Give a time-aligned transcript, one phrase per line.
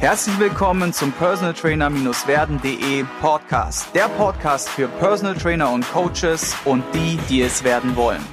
[0.00, 3.94] Herzlich willkommen zum Personal Trainer-werden.de Podcast.
[3.94, 8.24] Der Podcast für Personal Trainer und Coaches und die, die es werden wollen.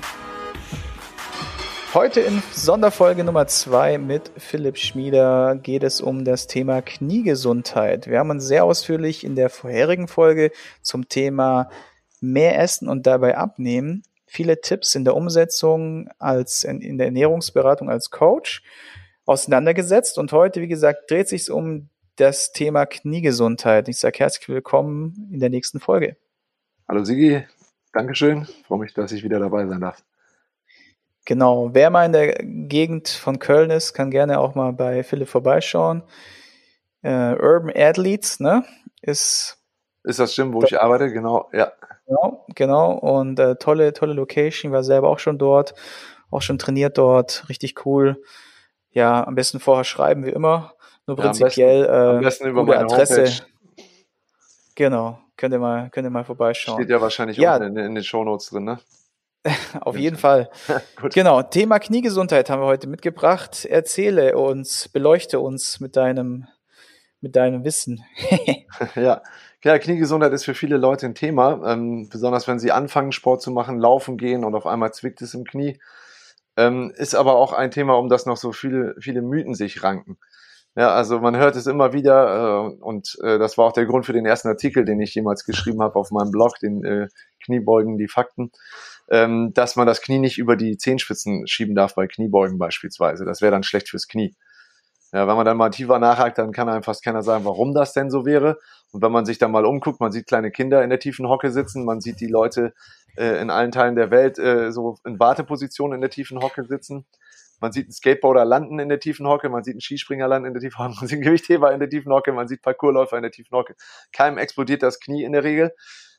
[1.94, 8.08] Heute in Sonderfolge Nummer zwei mit Philipp Schmieder geht es um das Thema Kniegesundheit.
[8.08, 11.70] Wir haben uns sehr ausführlich in der vorherigen Folge zum Thema
[12.22, 14.04] mehr essen und dabei abnehmen.
[14.26, 18.64] Viele Tipps in der Umsetzung als in der Ernährungsberatung als Coach
[19.28, 20.18] auseinandergesetzt.
[20.18, 23.88] Und heute, wie gesagt, dreht sich um das Thema Kniegesundheit.
[23.90, 26.18] Ich sage herzlich willkommen in der nächsten Folge.
[26.88, 27.46] Hallo Sigi,
[27.94, 28.48] Dankeschön.
[28.50, 30.04] Ich freue mich, dass ich wieder dabei sein darf.
[31.26, 35.28] Genau, wer mal in der Gegend von Köln ist, kann gerne auch mal bei Philipp
[35.28, 36.04] vorbeischauen.
[37.02, 38.64] Äh, Urban Athletes, ne?
[39.02, 39.62] Ist,
[40.04, 41.74] ist das Gym, wo ich arbeite, genau, ja.
[42.08, 42.94] Genau, genau.
[42.94, 45.76] Und äh, tolle, tolle Location, war selber auch schon dort,
[46.32, 48.24] auch schon trainiert dort, richtig cool.
[48.98, 50.74] Ja, am besten vorher schreiben, wie immer.
[51.06, 53.26] Nur prinzipiell ja, am besten, äh, am besten über meine Adresse.
[53.26, 53.46] Homepage.
[54.74, 56.80] Genau, könnt ihr mal, könnt ihr mal vorbeischauen.
[56.80, 57.58] Steht ja wahrscheinlich ja.
[57.58, 58.80] in, in den Shownotes drin, ne?
[59.82, 60.50] Auf jeden Fall.
[61.14, 63.66] genau, Thema Kniegesundheit haben wir heute mitgebracht.
[63.66, 66.48] Erzähle uns, beleuchte uns mit deinem,
[67.22, 68.04] mit deinem Wissen.
[68.96, 69.22] ja.
[69.64, 73.52] ja, Kniegesundheit ist für viele Leute ein Thema, ähm, besonders wenn sie anfangen, Sport zu
[73.52, 75.80] machen, laufen gehen und auf einmal zwickt es im Knie.
[76.58, 80.18] Ähm, ist aber auch ein Thema, um das noch so viele, viele Mythen sich ranken.
[80.76, 84.06] Ja, also man hört es immer wieder äh, und äh, das war auch der Grund
[84.06, 87.08] für den ersten Artikel, den ich jemals geschrieben habe auf meinem Blog, den äh,
[87.44, 88.52] Kniebeugen, die Fakten
[89.10, 93.26] ähm, dass man das Knie nicht über die Zehenspitzen schieben darf bei Kniebeugen beispielsweise.
[93.26, 94.36] Das wäre dann schlecht fürs Knie.
[95.14, 97.94] Ja, wenn man dann mal tiefer nachhakt, dann kann einem fast keiner sagen, warum das
[97.94, 98.60] denn so wäre.
[98.92, 101.52] Und wenn man sich dann mal umguckt, man sieht kleine Kinder in der tiefen Hocke
[101.52, 102.74] sitzen, man sieht die Leute
[103.16, 107.06] äh, in allen Teilen der Welt äh, so in Warteposition in der tiefen Hocke sitzen.
[107.60, 110.54] Man sieht einen Skateboarder landen in der tiefen Hocke, man sieht einen Skispringer landen in
[110.54, 113.24] der tiefen Hocke, man sieht einen Gewichtheber in der tiefen Hocke, man sieht Parkourläufer in
[113.24, 113.76] der tiefen Hocke.
[114.12, 115.74] Keinem explodiert das Knie in der Regel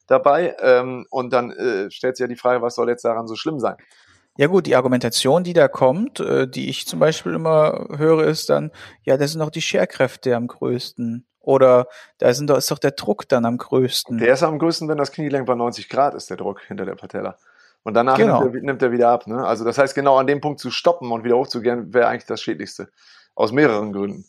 [0.07, 0.57] dabei.
[0.61, 3.61] Ähm, und dann äh, stellt sich ja die Frage, was soll jetzt daran so schlimm
[3.61, 3.77] sein?
[4.39, 8.49] Ja gut, die Argumentation, die da kommt, äh, die ich zum Beispiel immer höre, ist
[8.49, 8.71] dann,
[9.03, 11.27] ja, das sind doch die Scherkräfte am größten.
[11.41, 11.89] Oder
[12.19, 14.19] da sind doch, ist doch der Druck dann am größten.
[14.19, 16.95] Der ist am größten, wenn das Kniegelenk bei 90 Grad ist, der Druck hinter der
[16.95, 17.37] Patella.
[17.83, 18.45] Und danach genau.
[18.45, 19.27] nimmt, er, nimmt, er, wieder ab.
[19.27, 19.45] Ne?
[19.45, 22.41] Also das heißt, genau an dem Punkt zu stoppen und wieder hochzugehen, wäre eigentlich das
[22.41, 22.91] Schädlichste.
[23.35, 24.25] Aus mehreren Gründen.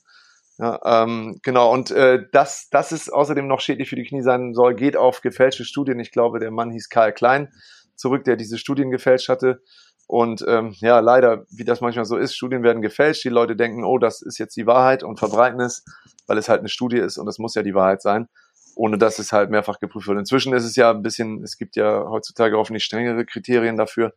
[0.58, 4.56] Ja, ähm, genau, und äh, dass das ist außerdem noch schädlich für die Knie sein
[4.56, 6.00] soll, geht auf gefälschte Studien.
[6.00, 7.54] Ich glaube, der Mann hieß Karl Klein
[7.96, 9.62] zurück, der diese Studien gefälscht hatte.
[10.10, 13.24] Und ähm, ja, leider, wie das manchmal so ist, Studien werden gefälscht.
[13.24, 15.86] Die Leute denken, oh, das ist jetzt die Wahrheit und verbreiten es,
[16.26, 18.28] weil es halt eine Studie ist und das muss ja die Wahrheit sein,
[18.76, 20.18] ohne dass es halt mehrfach geprüft wird.
[20.18, 24.14] Inzwischen ist es ja ein bisschen, es gibt ja heutzutage hoffentlich strengere Kriterien dafür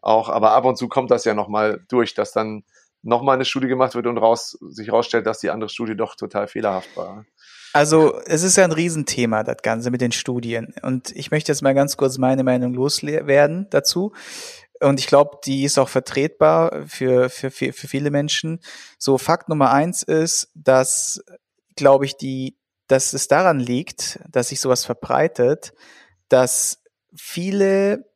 [0.00, 2.64] auch, aber ab und zu kommt das ja nochmal durch, dass dann
[3.02, 6.48] nochmal eine Studie gemacht wird und raus, sich herausstellt, dass die andere Studie doch total
[6.48, 7.26] fehlerhaft war.
[7.74, 10.74] Also es ist ja ein Riesenthema, das Ganze mit den Studien.
[10.82, 14.14] Und ich möchte jetzt mal ganz kurz meine Meinung loswerden dazu.
[14.80, 18.60] Und ich glaube, die ist auch vertretbar für, für, für, für viele Menschen.
[18.98, 21.22] So, Fakt Nummer eins ist, dass,
[21.76, 22.56] glaube ich, die,
[22.86, 25.72] dass es daran liegt, dass sich sowas verbreitet,
[26.28, 26.82] dass
[27.14, 28.10] viele,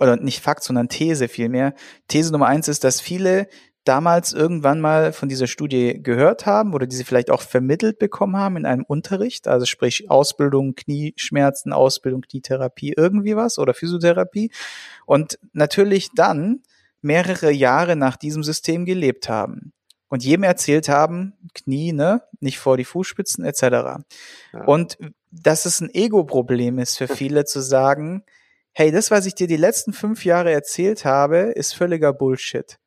[0.00, 1.74] oder nicht Fakt, sondern These vielmehr.
[2.08, 3.48] These Nummer eins ist, dass viele
[3.84, 8.56] damals irgendwann mal von dieser Studie gehört haben oder diese vielleicht auch vermittelt bekommen haben
[8.56, 14.50] in einem Unterricht, also sprich Ausbildung, Knieschmerzen, Ausbildung, Knietherapie, irgendwie was oder Physiotherapie
[15.06, 16.60] und natürlich dann
[17.00, 19.72] mehrere Jahre nach diesem System gelebt haben
[20.08, 23.62] und jedem erzählt haben, Knie, ne, nicht vor die Fußspitzen etc.
[23.62, 24.04] Ja.
[24.66, 24.98] Und
[25.30, 28.22] dass es ein Ego-Problem ist für viele zu sagen,
[28.72, 32.78] hey, das, was ich dir die letzten fünf Jahre erzählt habe, ist völliger Bullshit.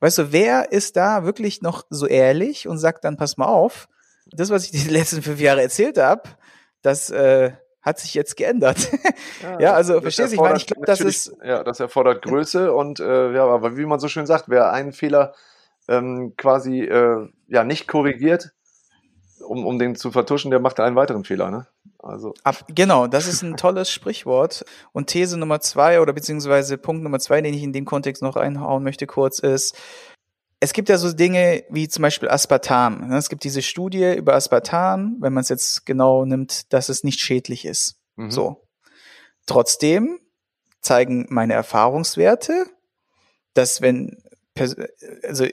[0.00, 3.88] Weißt du, wer ist da wirklich noch so ehrlich und sagt dann, pass mal auf,
[4.32, 6.22] das, was ich die letzten fünf Jahre erzählt habe,
[6.82, 7.52] das äh,
[7.82, 8.78] hat sich jetzt geändert.
[9.42, 11.32] Ja, ja also verstehst du, ich meine, ich glaube, das ist.
[11.42, 14.92] Ja, das erfordert Größe und äh, ja, aber wie man so schön sagt, wer einen
[14.92, 15.32] Fehler
[15.88, 18.52] ähm, quasi äh, ja nicht korrigiert,
[19.40, 21.66] um, um den zu vertuschen, der macht einen weiteren Fehler, ne?
[22.02, 22.34] Also.
[22.44, 24.64] Ab, genau, das ist ein tolles Sprichwort.
[24.92, 28.36] Und These Nummer zwei oder beziehungsweise Punkt Nummer zwei, den ich in dem Kontext noch
[28.36, 29.76] reinhauen möchte kurz, ist,
[30.60, 33.08] es gibt ja so Dinge wie zum Beispiel Aspartam.
[33.08, 33.16] Ne?
[33.16, 37.20] Es gibt diese Studie über Aspartam, wenn man es jetzt genau nimmt, dass es nicht
[37.20, 37.96] schädlich ist.
[38.16, 38.30] Mhm.
[38.30, 38.68] So.
[39.46, 40.20] Trotzdem
[40.82, 42.66] zeigen meine Erfahrungswerte,
[43.54, 44.22] dass wenn
[45.22, 45.46] also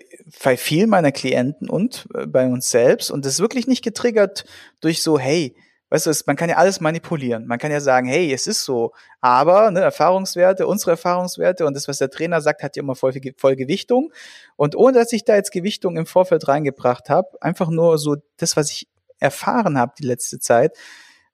[0.43, 4.43] bei vielen meiner Klienten und äh, bei uns selbst und das ist wirklich nicht getriggert
[4.81, 5.55] durch so, hey,
[5.89, 7.47] weißt du, man kann ja alles manipulieren.
[7.47, 8.91] Man kann ja sagen, hey, es ist so,
[9.21, 13.13] aber ne, Erfahrungswerte, unsere Erfahrungswerte und das, was der Trainer sagt, hat ja immer voll,
[13.37, 14.11] voll Gewichtung.
[14.55, 18.57] Und ohne dass ich da jetzt Gewichtung im Vorfeld reingebracht habe, einfach nur so das,
[18.57, 18.87] was ich
[19.19, 20.77] erfahren habe die letzte Zeit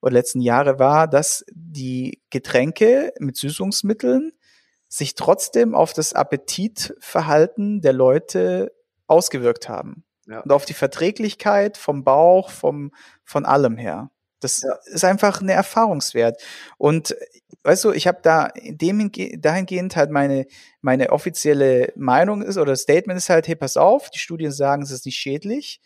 [0.01, 4.33] oder letzten Jahre, war, dass die Getränke mit Süßungsmitteln
[4.87, 8.71] sich trotzdem auf das Appetitverhalten der Leute
[9.07, 10.03] ausgewirkt haben.
[10.27, 10.41] Ja.
[10.41, 12.91] Und auf die Verträglichkeit vom Bauch, vom,
[13.23, 14.11] von allem her.
[14.43, 14.73] Das ja.
[14.85, 16.41] ist einfach eine Erfahrungswert.
[16.77, 17.15] Und
[17.63, 20.45] weißt du, ich habe da dem dahingehend halt meine
[20.81, 24.91] meine offizielle Meinung ist oder Statement ist halt, hey, pass auf, die Studien sagen, es
[24.91, 25.81] ist nicht schädlich.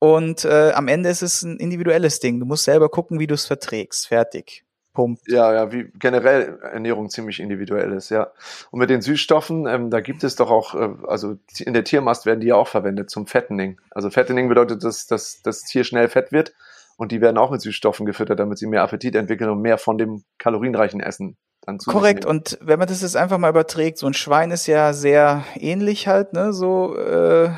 [0.00, 2.38] Und äh, am Ende ist es ein individuelles Ding.
[2.38, 4.06] Du musst selber gucken, wie du es verträgst.
[4.06, 4.64] Fertig.
[4.94, 5.22] Punkt.
[5.28, 8.32] Ja, ja, wie generell Ernährung ziemlich individuell ist, ja.
[8.72, 12.26] Und mit den Süßstoffen, ähm, da gibt es doch auch, äh, also in der Tiermast
[12.26, 13.80] werden die ja auch verwendet zum Fattening.
[13.92, 16.52] Also Fattening bedeutet, dass, dass das Tier schnell fett wird
[16.98, 19.98] und die werden auch mit Süßstoffen gefüttert, damit sie mehr Appetit entwickeln und mehr von
[19.98, 24.06] dem kalorienreichen Essen dann zu Korrekt, und wenn man das jetzt einfach mal überträgt, so
[24.06, 27.50] ein Schwein ist ja sehr ähnlich halt, ne, so, äh,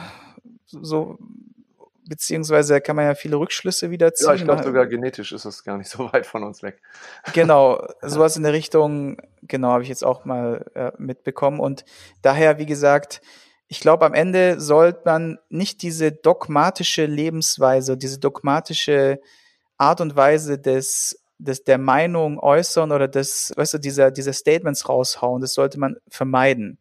[0.66, 1.18] so,
[2.06, 4.28] beziehungsweise kann man ja viele Rückschlüsse wieder ziehen.
[4.28, 4.66] Ja, ich glaube ne?
[4.66, 6.82] sogar genetisch ist es gar nicht so weit von uns weg.
[7.32, 11.86] Genau, sowas in der Richtung, genau, habe ich jetzt auch mal äh, mitbekommen und
[12.20, 13.22] daher, wie gesagt,
[13.72, 19.20] ich glaube, am Ende sollte man nicht diese dogmatische Lebensweise, diese dogmatische
[19.78, 24.88] Art und Weise des, des der Meinung äußern oder des, weißt du, dieser, dieser Statements
[24.88, 25.40] raushauen.
[25.40, 26.78] Das sollte man vermeiden.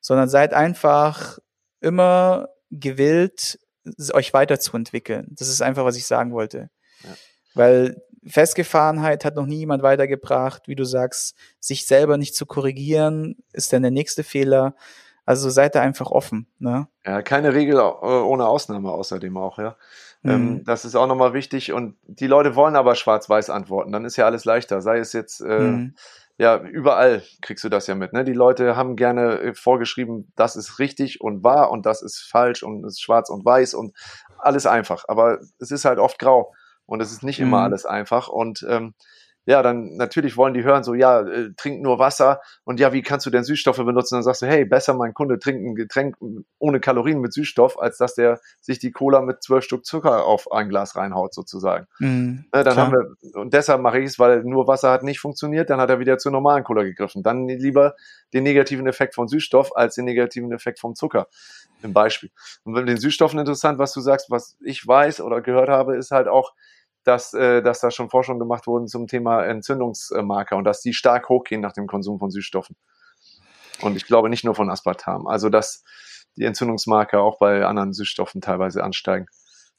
[0.00, 1.40] Sondern seid einfach
[1.80, 3.58] immer gewillt,
[4.12, 5.26] euch weiterzuentwickeln.
[5.30, 6.70] Das ist einfach, was ich sagen wollte.
[7.02, 7.16] Ja.
[7.54, 10.68] Weil Festgefahrenheit hat noch nie jemand weitergebracht.
[10.68, 14.76] Wie du sagst, sich selber nicht zu korrigieren, ist dann der nächste Fehler.
[15.28, 16.46] Also seid da einfach offen.
[16.58, 16.88] Ne?
[17.04, 19.76] Ja, keine Regel äh, ohne Ausnahme außerdem auch, ja.
[20.24, 20.64] Ähm, mhm.
[20.64, 21.74] Das ist auch nochmal wichtig.
[21.74, 23.92] Und die Leute wollen aber schwarz-weiß antworten.
[23.92, 24.80] Dann ist ja alles leichter.
[24.80, 25.94] Sei es jetzt, äh, mhm.
[26.38, 28.14] ja, überall kriegst du das ja mit.
[28.14, 28.24] Ne?
[28.24, 32.62] Die Leute haben gerne äh, vorgeschrieben, das ist richtig und wahr und das ist falsch
[32.62, 33.94] und es ist schwarz und weiß und
[34.38, 35.04] alles einfach.
[35.08, 36.54] Aber es ist halt oft grau
[36.86, 37.48] und es ist nicht mhm.
[37.48, 38.28] immer alles einfach.
[38.28, 38.94] Und ähm,
[39.48, 43.00] ja, dann natürlich wollen die hören so, ja, äh, trink nur Wasser und ja, wie
[43.00, 44.16] kannst du denn Süßstoffe benutzen?
[44.16, 46.16] Dann sagst du, hey, besser mein Kunde trinkt ein Getränk
[46.58, 50.52] ohne Kalorien mit Süßstoff, als dass der sich die Cola mit zwölf Stück Zucker auf
[50.52, 51.86] ein Glas reinhaut sozusagen.
[51.98, 52.76] Mhm, ne, dann klar.
[52.76, 55.88] haben wir, und deshalb mache ich es, weil nur Wasser hat nicht funktioniert, dann hat
[55.88, 57.22] er wieder zur normalen Cola gegriffen.
[57.22, 57.94] Dann lieber
[58.34, 61.26] den negativen Effekt von Süßstoff als den negativen Effekt vom Zucker
[61.82, 62.30] im Beispiel.
[62.64, 66.10] Und wenn den Süßstoffen interessant, was du sagst, was ich weiß oder gehört habe, ist
[66.10, 66.52] halt auch,
[67.04, 71.28] dass, äh, dass da schon Forschungen gemacht wurden zum Thema Entzündungsmarker und dass die stark
[71.28, 72.76] hochgehen nach dem Konsum von Süßstoffen.
[73.80, 75.26] Und ich glaube nicht nur von Aspartam.
[75.26, 75.84] Also dass
[76.36, 79.26] die Entzündungsmarker auch bei anderen Süßstoffen teilweise ansteigen.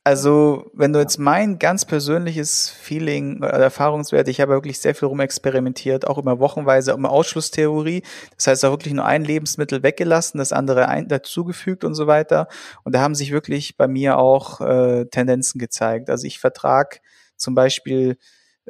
[0.05, 5.09] Also, wenn du jetzt mein ganz persönliches Feeling oder Erfahrungswert, ich habe wirklich sehr viel
[5.09, 8.03] rumexperimentiert, auch immer wochenweise, immer Ausschlusstheorie.
[8.35, 12.47] Das heißt auch wirklich nur ein Lebensmittel weggelassen, das andere ein, dazugefügt und so weiter.
[12.83, 16.09] Und da haben sich wirklich bei mir auch äh, Tendenzen gezeigt.
[16.09, 17.01] Also ich vertrag
[17.35, 18.17] zum Beispiel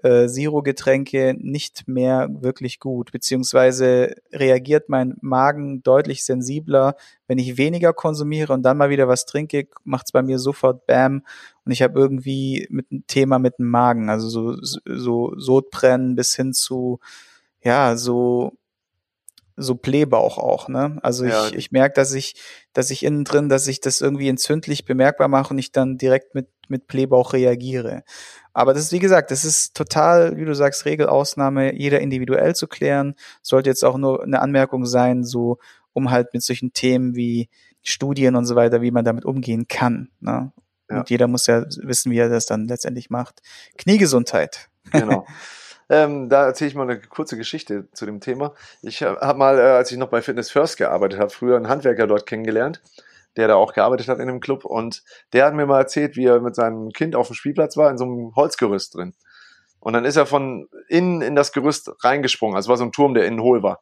[0.04, 6.96] äh, Zero-Getränke nicht mehr wirklich gut, beziehungsweise reagiert mein Magen deutlich sensibler,
[7.28, 11.24] wenn ich weniger konsumiere und dann mal wieder was trinke, macht's bei mir sofort Bam
[11.66, 16.36] und ich habe irgendwie mit einem Thema mit dem Magen, also so so Sodbrennen bis
[16.36, 17.00] hin zu
[17.62, 18.54] ja so
[19.60, 20.98] so Blähbauch auch, ne?
[21.04, 21.48] Also ja.
[21.48, 22.36] ich, ich merke, dass ich,
[22.74, 26.34] dass ich innen drin, dass ich das irgendwie entzündlich bemerkbar mache und ich dann direkt
[26.34, 28.04] mit, mit Blähbauch reagiere.
[28.54, 32.68] Aber das ist, wie gesagt, das ist total, wie du sagst, Regelausnahme, jeder individuell zu
[32.68, 33.16] klären.
[33.42, 35.60] Sollte jetzt auch nur eine Anmerkung sein, so,
[35.94, 37.50] um halt mit solchen Themen wie
[37.82, 40.10] Studien und so weiter, wie man damit umgehen kann.
[40.20, 40.52] Ne?
[40.90, 41.00] Ja.
[41.00, 43.42] Und jeder muss ja wissen, wie er das dann letztendlich macht.
[43.78, 44.70] Kniegesundheit.
[44.92, 45.26] Genau.
[45.92, 48.54] Ähm, da erzähle ich mal eine kurze Geschichte zu dem Thema.
[48.84, 52.06] Ich habe mal, äh, als ich noch bei Fitness First gearbeitet habe, früher einen Handwerker
[52.06, 52.80] dort kennengelernt,
[53.38, 54.66] der da auch gearbeitet hat in einem Club.
[54.66, 57.90] Und der hat mir mal erzählt, wie er mit seinem Kind auf dem Spielplatz war,
[57.90, 59.14] in so einem Holzgerüst drin.
[59.80, 62.56] Und dann ist er von innen in das Gerüst reingesprungen.
[62.56, 63.82] Also war so ein Turm, der innen hohl war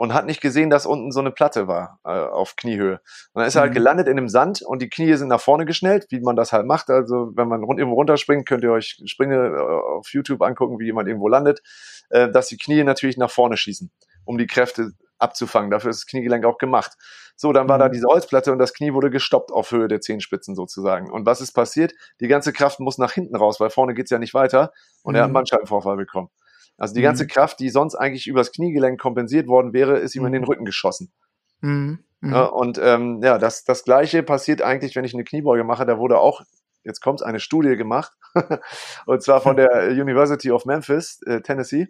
[0.00, 3.02] und hat nicht gesehen, dass unten so eine Platte war äh, auf Kniehöhe.
[3.34, 3.74] Und dann ist er halt mhm.
[3.74, 6.64] gelandet in dem Sand und die Knie sind nach vorne geschnellt, wie man das halt
[6.64, 6.88] macht.
[6.88, 10.86] Also wenn man rund, irgendwo runterspringt, könnt ihr euch Springe äh, auf YouTube angucken, wie
[10.86, 11.60] jemand irgendwo landet,
[12.08, 13.90] äh, dass die Knie natürlich nach vorne schießen,
[14.24, 15.70] um die Kräfte abzufangen.
[15.70, 16.96] Dafür ist das Kniegelenk auch gemacht.
[17.36, 17.92] So, dann war da mhm.
[17.92, 21.10] diese Holzplatte und das Knie wurde gestoppt auf Höhe der Zehenspitzen sozusagen.
[21.10, 21.94] Und was ist passiert?
[22.20, 24.72] Die ganze Kraft muss nach hinten raus, weil vorne geht's ja nicht weiter.
[25.02, 25.16] Und mhm.
[25.16, 25.34] er hat einen mhm.
[25.34, 26.28] Bandscheibenvorfall bekommen.
[26.76, 27.28] Also die ganze mhm.
[27.28, 30.44] Kraft, die sonst eigentlich übers Kniegelenk kompensiert worden wäre, ist ihm in den.
[30.44, 31.12] Rücken geschossen.
[31.60, 32.04] Mhm.
[32.22, 35.86] Ja, und ähm, ja, das, das gleiche passiert eigentlich, wenn ich eine Kniebeuge mache.
[35.86, 36.42] Da wurde auch,
[36.84, 38.12] jetzt kommt eine Studie gemacht,
[39.06, 41.88] und zwar von der University of Memphis, äh, Tennessee.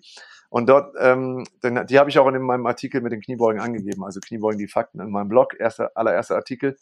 [0.50, 4.04] Und dort, ähm, den, die habe ich auch in meinem Artikel mit den Kniebeugen angegeben,
[4.04, 6.76] also Kniebeugen, die Fakten in meinem Blog, erster, allererster Artikel,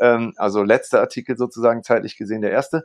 [0.00, 2.84] ähm, also letzter Artikel sozusagen, zeitlich gesehen der erste.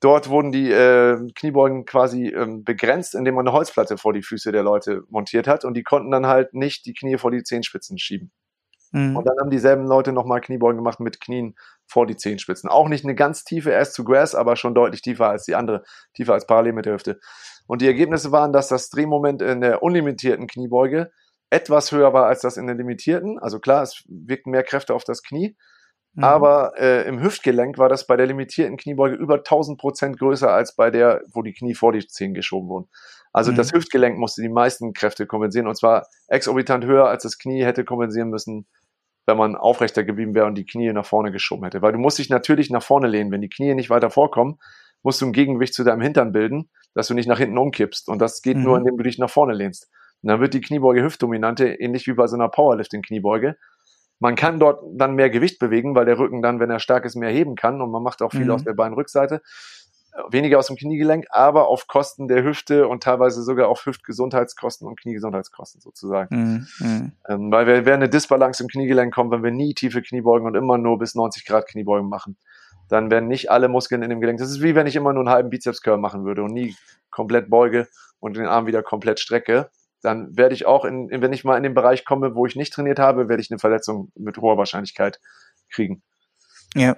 [0.00, 4.52] Dort wurden die äh, Kniebeugen quasi ähm, begrenzt, indem man eine Holzplatte vor die Füße
[4.52, 7.98] der Leute montiert hat und die konnten dann halt nicht die Knie vor die Zehenspitzen
[7.98, 8.32] schieben.
[8.92, 9.16] Mhm.
[9.16, 11.56] Und dann haben dieselben Leute nochmal Kniebeugen gemacht mit Knien
[11.86, 12.70] vor die Zehenspitzen.
[12.70, 15.82] Auch nicht eine ganz tiefe Ass to Grass, aber schon deutlich tiefer als die andere,
[16.14, 17.18] tiefer als parallel mit der Hüfte.
[17.66, 21.10] Und die Ergebnisse waren, dass das Drehmoment in der unlimitierten Kniebeuge
[21.50, 23.38] etwas höher war als das in der limitierten.
[23.38, 25.56] Also klar, es wirkten mehr Kräfte auf das Knie.
[26.14, 26.24] Mhm.
[26.24, 30.74] Aber äh, im Hüftgelenk war das bei der limitierten Kniebeuge über 1000 Prozent größer als
[30.76, 32.88] bei der, wo die Knie vor die Zehen geschoben wurden.
[33.32, 33.56] Also mhm.
[33.56, 37.84] das Hüftgelenk musste die meisten Kräfte kompensieren und zwar exorbitant höher als das Knie hätte
[37.84, 38.66] kompensieren müssen
[39.26, 41.82] wenn man aufrechter geblieben wäre und die Knie nach vorne geschoben hätte.
[41.82, 43.30] Weil du musst dich natürlich nach vorne lehnen.
[43.30, 44.58] Wenn die Knie nicht weiter vorkommen,
[45.02, 48.08] musst du ein Gegengewicht zu deinem Hintern bilden, dass du nicht nach hinten umkippst.
[48.08, 48.64] Und das geht mhm.
[48.64, 49.88] nur, indem du dich nach vorne lehnst.
[50.22, 53.56] Und dann wird die Kniebeuge hüftdominante, ähnlich wie bei so einer Powerlifting-Kniebeuge.
[54.18, 57.16] Man kann dort dann mehr Gewicht bewegen, weil der Rücken dann, wenn er stark ist,
[57.16, 58.52] mehr heben kann und man macht auch viel mhm.
[58.52, 59.42] aus der Beinrückseite
[60.28, 65.00] weniger aus dem Kniegelenk, aber auf Kosten der Hüfte und teilweise sogar auf Hüftgesundheitskosten und
[65.00, 66.36] Kniegesundheitskosten sozusagen.
[66.36, 66.86] Mhm.
[66.86, 67.12] mhm.
[67.28, 70.54] Ähm, weil wir, wenn eine Disbalance im Kniegelenk kommt, wenn wir nie tiefe Kniebeugen und
[70.54, 72.36] immer nur bis 90 Grad Kniebeugen machen,
[72.88, 74.38] dann werden nicht alle Muskeln in dem Gelenk.
[74.38, 76.76] Das ist wie wenn ich immer nur einen halben Bizeps-Curl machen würde und nie
[77.10, 77.88] komplett beuge
[78.20, 79.70] und den Arm wieder komplett strecke.
[80.02, 82.72] Dann werde ich auch, in, wenn ich mal in den Bereich komme, wo ich nicht
[82.72, 85.20] trainiert habe, werde ich eine Verletzung mit hoher Wahrscheinlichkeit
[85.70, 86.02] kriegen.
[86.74, 86.96] Ja,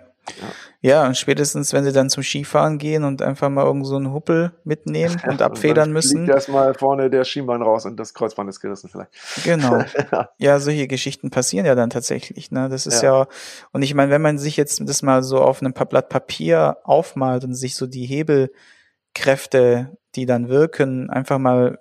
[0.80, 1.06] ja.
[1.06, 4.52] ja, spätestens, wenn sie dann zum Skifahren gehen und einfach mal irgend so einen Huppel
[4.64, 6.28] mitnehmen und abfedern und müssen.
[6.28, 9.10] erstmal vorne der Schienbein raus und das Kreuzband ist gerissen vielleicht.
[9.44, 9.84] Genau.
[10.38, 12.50] ja, solche Geschichten passieren ja dann tatsächlich.
[12.50, 12.68] Ne?
[12.68, 13.20] Das ist ja.
[13.20, 13.26] ja,
[13.72, 17.44] und ich meine, wenn man sich jetzt das mal so auf einem Blatt Papier aufmalt
[17.44, 21.78] und sich so die Hebelkräfte, die dann wirken, einfach mal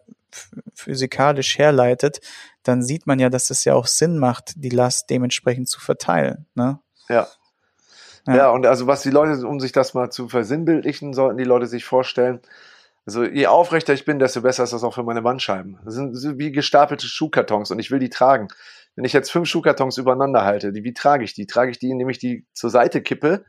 [0.73, 2.19] physikalisch herleitet,
[2.63, 6.47] dann sieht man ja, dass es ja auch Sinn macht, die Last dementsprechend zu verteilen.
[6.55, 6.79] Ne?
[7.07, 7.27] Ja,
[8.25, 8.35] ja.
[8.35, 11.67] ja, und also was die Leute, um sich das mal zu versinnbildlichen, sollten die Leute
[11.67, 12.41] sich vorstellen,
[13.05, 15.77] also je aufrechter ich bin, desto besser ist das auch für meine Wandscheiben.
[15.83, 18.47] Das sind wie gestapelte Schuhkartons und ich will die tragen.
[18.95, 21.45] Wenn ich jetzt fünf Schuhkartons übereinander halte, die, wie trage ich die?
[21.45, 23.43] Trage ich die, indem ich die zur Seite kippe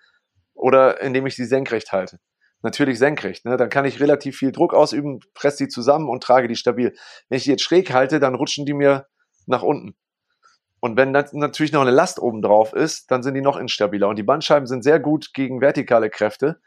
[0.55, 2.19] oder indem ich sie senkrecht halte?
[2.63, 3.59] Natürlich senkrecht, ne?
[3.59, 6.95] dann kann ich relativ viel Druck ausüben, presse die zusammen und trage die stabil.
[7.29, 9.07] Wenn ich die jetzt schräg halte, dann rutschen die mir
[9.47, 9.95] nach unten.
[10.85, 14.07] Und wenn dann natürlich noch eine Last oben drauf ist, dann sind die noch instabiler.
[14.07, 16.61] Und die Bandscheiben sind sehr gut gegen vertikale Kräfte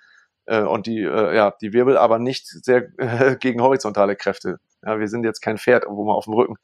[0.48, 4.60] äh, und die, äh, ja, die Wirbel aber nicht sehr äh, gegen horizontale Kräfte.
[4.84, 6.56] Ja, wir sind jetzt kein Pferd, wo man auf dem Rücken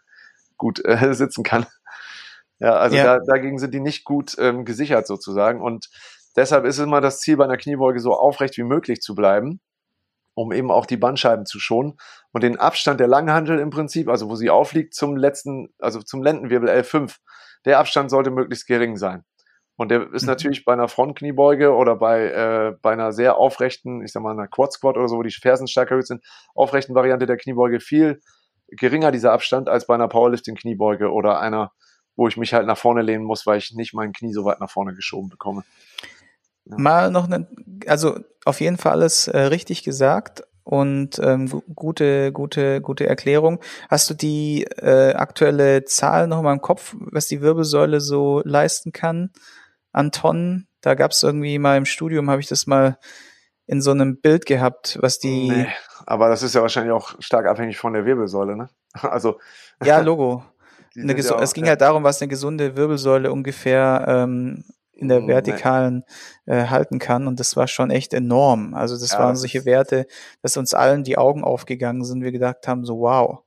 [0.58, 1.68] gut äh, sitzen kann.
[2.58, 3.04] Ja, also ja.
[3.04, 5.62] Da, dagegen sind die nicht gut ähm, gesichert sozusagen.
[5.62, 5.92] Und
[6.36, 9.62] deshalb ist immer das Ziel bei einer Kniebeuge so aufrecht wie möglich zu bleiben,
[10.36, 11.98] um eben auch die Bandscheiben zu schonen
[12.32, 16.24] und den Abstand der Langhantel im Prinzip, also wo sie aufliegt zum letzten, also zum
[16.24, 17.18] Lendenwirbel L5,
[17.66, 19.24] der Abstand sollte möglichst gering sein.
[19.76, 20.30] Und der ist mhm.
[20.30, 24.48] natürlich bei einer Frontkniebeuge oder bei, äh, bei einer sehr aufrechten, ich sag mal, einer
[24.48, 26.24] Quad Squat oder so, wo die Fersen stärker erhöht sind,
[26.54, 28.22] aufrechten Variante der Kniebeuge viel
[28.68, 31.72] geringer dieser Abstand als bei einer Powerlifting Kniebeuge oder einer,
[32.16, 34.60] wo ich mich halt nach vorne lehnen muss, weil ich nicht mein Knie so weit
[34.60, 35.64] nach vorne geschoben bekomme.
[36.66, 36.78] Ja.
[36.78, 37.48] Mal noch eine,
[37.88, 43.60] also auf jeden Fall alles äh, richtig gesagt und ähm, gute, gute, gute Erklärung.
[43.90, 48.92] Hast du die äh, aktuelle Zahl noch mal im Kopf, was die Wirbelsäule so leisten
[48.92, 49.32] kann
[49.92, 50.68] an Tonnen?
[50.82, 52.98] Da gab es irgendwie mal im Studium, habe ich das mal
[53.66, 55.50] in so einem Bild gehabt, was die.
[55.50, 55.68] Nee,
[56.06, 58.70] aber das ist ja wahrscheinlich auch stark abhängig von der Wirbelsäule, ne?
[59.02, 59.40] Also.
[59.84, 60.44] Ja, Logo.
[60.96, 61.72] ja auch, es ging ja.
[61.72, 64.64] halt darum, was eine gesunde Wirbelsäule ungefähr ähm,
[64.96, 66.04] in der hm, vertikalen
[66.46, 67.28] äh, halten kann.
[67.28, 68.74] Und das war schon echt enorm.
[68.74, 70.08] Also das ja, waren solche Werte,
[70.42, 72.24] dass uns allen die Augen aufgegangen sind.
[72.24, 73.40] Wir gedacht haben, so wow.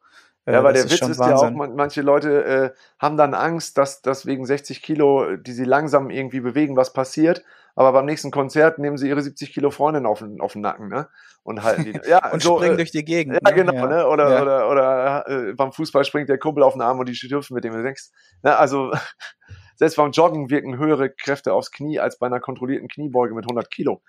[0.47, 1.57] Äh, ja, weil der Witz ist Wahnsinn.
[1.57, 5.65] ja auch, manche Leute äh, haben dann Angst, dass, dass wegen 60 Kilo, die sie
[5.65, 7.43] langsam irgendwie bewegen, was passiert.
[7.75, 10.89] Aber beim nächsten Konzert nehmen sie ihre 70 Kilo Freundin auf den, auf den Nacken,
[10.89, 11.09] ne?
[11.43, 11.93] Und halten die.
[12.09, 13.35] Ja, und so, springen äh, durch die Gegend.
[13.35, 13.55] Ja, ne?
[13.55, 13.87] genau, ja.
[13.87, 14.07] ne?
[14.07, 14.43] Oder, ja.
[14.43, 17.65] oder, oder äh, beim Fußball springt der Kumpel auf den Arm und die hüpfen mit
[17.65, 18.09] dem du denkst.
[18.43, 18.57] Ne?
[18.57, 18.93] Also
[19.77, 23.71] selbst beim Joggen wirken höhere Kräfte aufs Knie als bei einer kontrollierten Kniebeuge mit 100
[23.71, 24.03] Kilo.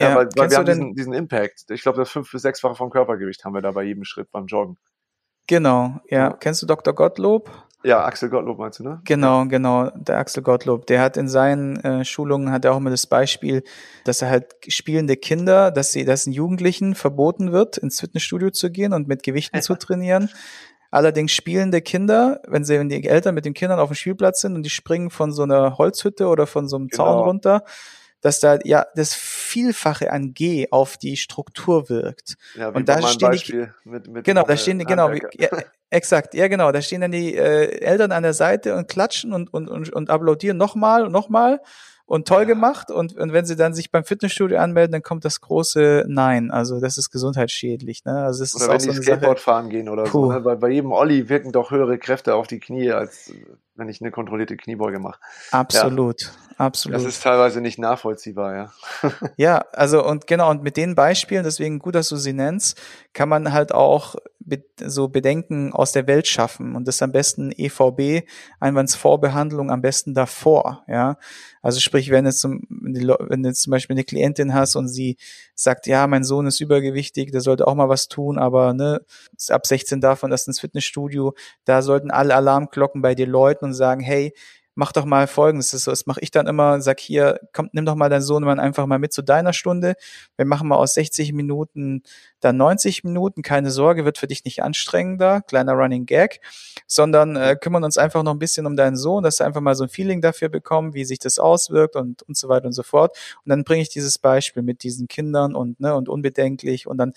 [0.00, 1.70] Ja, ja weil, weil wir haben diesen, diesen Impact.
[1.70, 4.46] Ich glaube, das fünf- bis sechsfache vom Körpergewicht haben wir da bei jedem Schritt beim
[4.46, 4.78] Joggen.
[5.46, 6.18] Genau, ja.
[6.18, 6.32] ja.
[6.34, 6.94] Kennst du Dr.
[6.94, 7.50] Gottlob?
[7.84, 9.00] Ja, Axel Gottlob meinst du, ne?
[9.04, 10.86] Genau, genau, der Axel Gottlob.
[10.88, 13.62] Der hat in seinen äh, Schulungen hat er auch immer das Beispiel,
[14.04, 18.70] dass er halt spielende Kinder, dass sie, dass ein Jugendlichen verboten wird, ins Fitnessstudio zu
[18.70, 20.28] gehen und mit Gewichten zu trainieren.
[20.90, 24.54] Allerdings spielende Kinder, wenn sie, wenn die Eltern mit den Kindern auf dem Spielplatz sind
[24.54, 27.04] und die springen von so einer Holzhütte oder von so einem genau.
[27.04, 27.64] Zaun runter,
[28.20, 32.36] dass da ja das Vielfache an G auf die Struktur wirkt.
[32.54, 35.20] Ja, und da stehen die, Beispiel mit, mit genau, da äh, stehen die, genau, wie,
[35.34, 35.48] ja,
[35.90, 39.52] exakt, ja genau, da stehen dann die äh, Eltern an der Seite und klatschen und
[39.52, 41.60] und und, und applaudieren nochmal und nochmal
[42.08, 42.48] und toll Ja.
[42.48, 46.50] gemacht und, und wenn sie dann sich beim Fitnessstudio anmelden, dann kommt das große Nein.
[46.50, 48.04] Also das ist gesundheitsschädlich.
[48.04, 48.12] Ne?
[48.24, 49.44] Also das ist Oder wenn auch so die eine Skateboard Sache.
[49.44, 50.26] fahren gehen oder Puh.
[50.26, 50.32] so.
[50.32, 50.44] Ne?
[50.44, 53.30] Weil bei jedem Olli wirken doch höhere Kräfte auf die Knie, als
[53.76, 55.20] wenn ich eine kontrollierte Kniebeuge mache.
[55.52, 56.96] Absolut, absolut.
[56.96, 58.72] Das ist teilweise nicht nachvollziehbar, ja.
[59.36, 62.80] Ja, also und genau, und mit den Beispielen, deswegen gut, dass du sie nennst,
[63.12, 64.16] kann man halt auch
[64.80, 68.26] so Bedenken aus der Welt schaffen und das am besten EVB,
[68.60, 71.18] Einwandsvorbehandlung am besten davor, ja.
[71.62, 75.16] Also sprich, wenn jetzt, zum, wenn du zum Beispiel eine Klientin hast und sie
[75.54, 79.00] sagt, ja, mein Sohn ist übergewichtig, der sollte auch mal was tun, aber ne,
[79.48, 84.00] ab 16 davon das ins Fitnessstudio, da sollten alle Alarmglocken bei dir läuten und sagen,
[84.00, 84.32] hey,
[84.78, 87.96] mach doch mal folgendes, das, das mache ich dann immer, sag hier, komm, nimm doch
[87.96, 89.96] mal deinen Sohnemann einfach mal mit zu deiner Stunde.
[90.36, 92.04] Wir machen mal aus 60 Minuten
[92.38, 96.40] dann 90 Minuten, keine Sorge, wird für dich nicht anstrengender, kleiner Running Gag,
[96.86, 99.74] sondern äh, kümmern uns einfach noch ein bisschen um deinen Sohn, dass er einfach mal
[99.74, 102.84] so ein Feeling dafür bekommt, wie sich das auswirkt und, und so weiter und so
[102.84, 103.18] fort.
[103.44, 107.14] Und dann bringe ich dieses Beispiel mit diesen Kindern und, ne, und unbedenklich und dann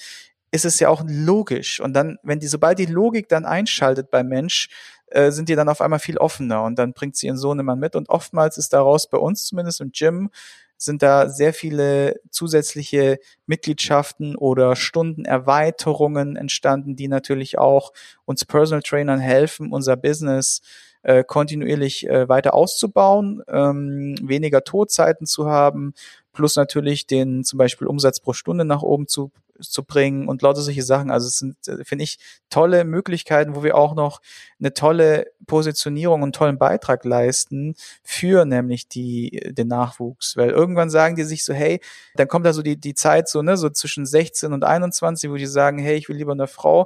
[0.52, 1.80] ist es ja auch logisch.
[1.80, 4.70] Und dann, wenn die, sobald die Logik dann einschaltet beim Mensch,
[5.12, 7.76] äh, sind die dann auf einmal viel offener und dann bringt sie ihren Sohn immer
[7.76, 7.96] mit.
[7.96, 10.30] Und oftmals ist daraus bei uns zumindest im Gym
[10.78, 17.94] sind da sehr viele zusätzliche Mitgliedschaften oder Stundenerweiterungen entstanden, die natürlich auch
[18.26, 20.62] uns Personal Trainern helfen, unser Business
[21.04, 25.94] äh, kontinuierlich äh, weiter auszubauen, ähm, weniger Todzeiten zu haben,
[26.34, 30.62] plus natürlich den zum Beispiel Umsatz pro Stunde nach oben zu, zu bringen und lauter
[30.62, 31.12] solche Sachen.
[31.12, 34.22] Also es sind, äh, finde ich, tolle Möglichkeiten, wo wir auch noch
[34.60, 40.38] eine tolle Positionierung und tollen Beitrag leisten für nämlich die, den Nachwuchs.
[40.38, 41.80] Weil irgendwann sagen die sich so, hey,
[42.16, 45.36] dann kommt da so die, die Zeit so, ne, so zwischen 16 und 21, wo
[45.36, 46.86] die sagen, hey, ich will lieber eine Frau äh,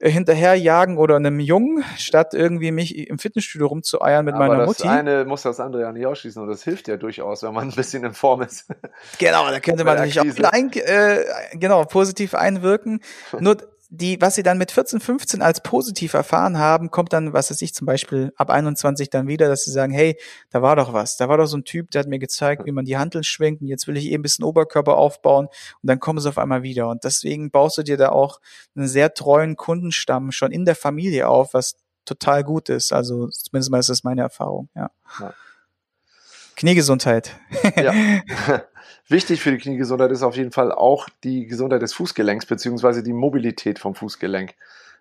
[0.00, 4.88] hinterherjagen oder einem Jungen, statt irgendwie mich im Fitnessstudio rumzueiern mit Aber meiner das Mutti.
[4.88, 7.74] eine muss das andere ja nicht ausschließen und das hilft ja durchaus, wenn man ein
[7.74, 8.66] bisschen in Form ist.
[9.18, 13.00] Genau, da könnte man natürlich auch ein, äh, genau positiv einwirken.
[13.38, 13.56] Nur
[13.90, 17.62] die, was sie dann mit 14, 15 als positiv erfahren haben, kommt dann, was weiß
[17.62, 20.18] ich, zum Beispiel ab 21 dann wieder, dass sie sagen, hey,
[20.50, 22.72] da war doch was, da war doch so ein Typ, der hat mir gezeigt, wie
[22.72, 26.00] man die Hanteln schwenkt und jetzt will ich eh ein bisschen Oberkörper aufbauen und dann
[26.00, 28.40] kommen sie auf einmal wieder und deswegen baust du dir da auch
[28.76, 32.92] einen sehr treuen Kundenstamm schon in der Familie auf, was total gut ist.
[32.92, 34.90] Also zumindest mal ist das meine Erfahrung, ja.
[35.20, 35.34] Ja.
[36.56, 37.36] Kniegesundheit.
[37.76, 37.92] Ja.
[39.08, 43.14] Wichtig für die Kniegesundheit ist auf jeden Fall auch die Gesundheit des Fußgelenks beziehungsweise die
[43.14, 44.54] Mobilität vom Fußgelenk.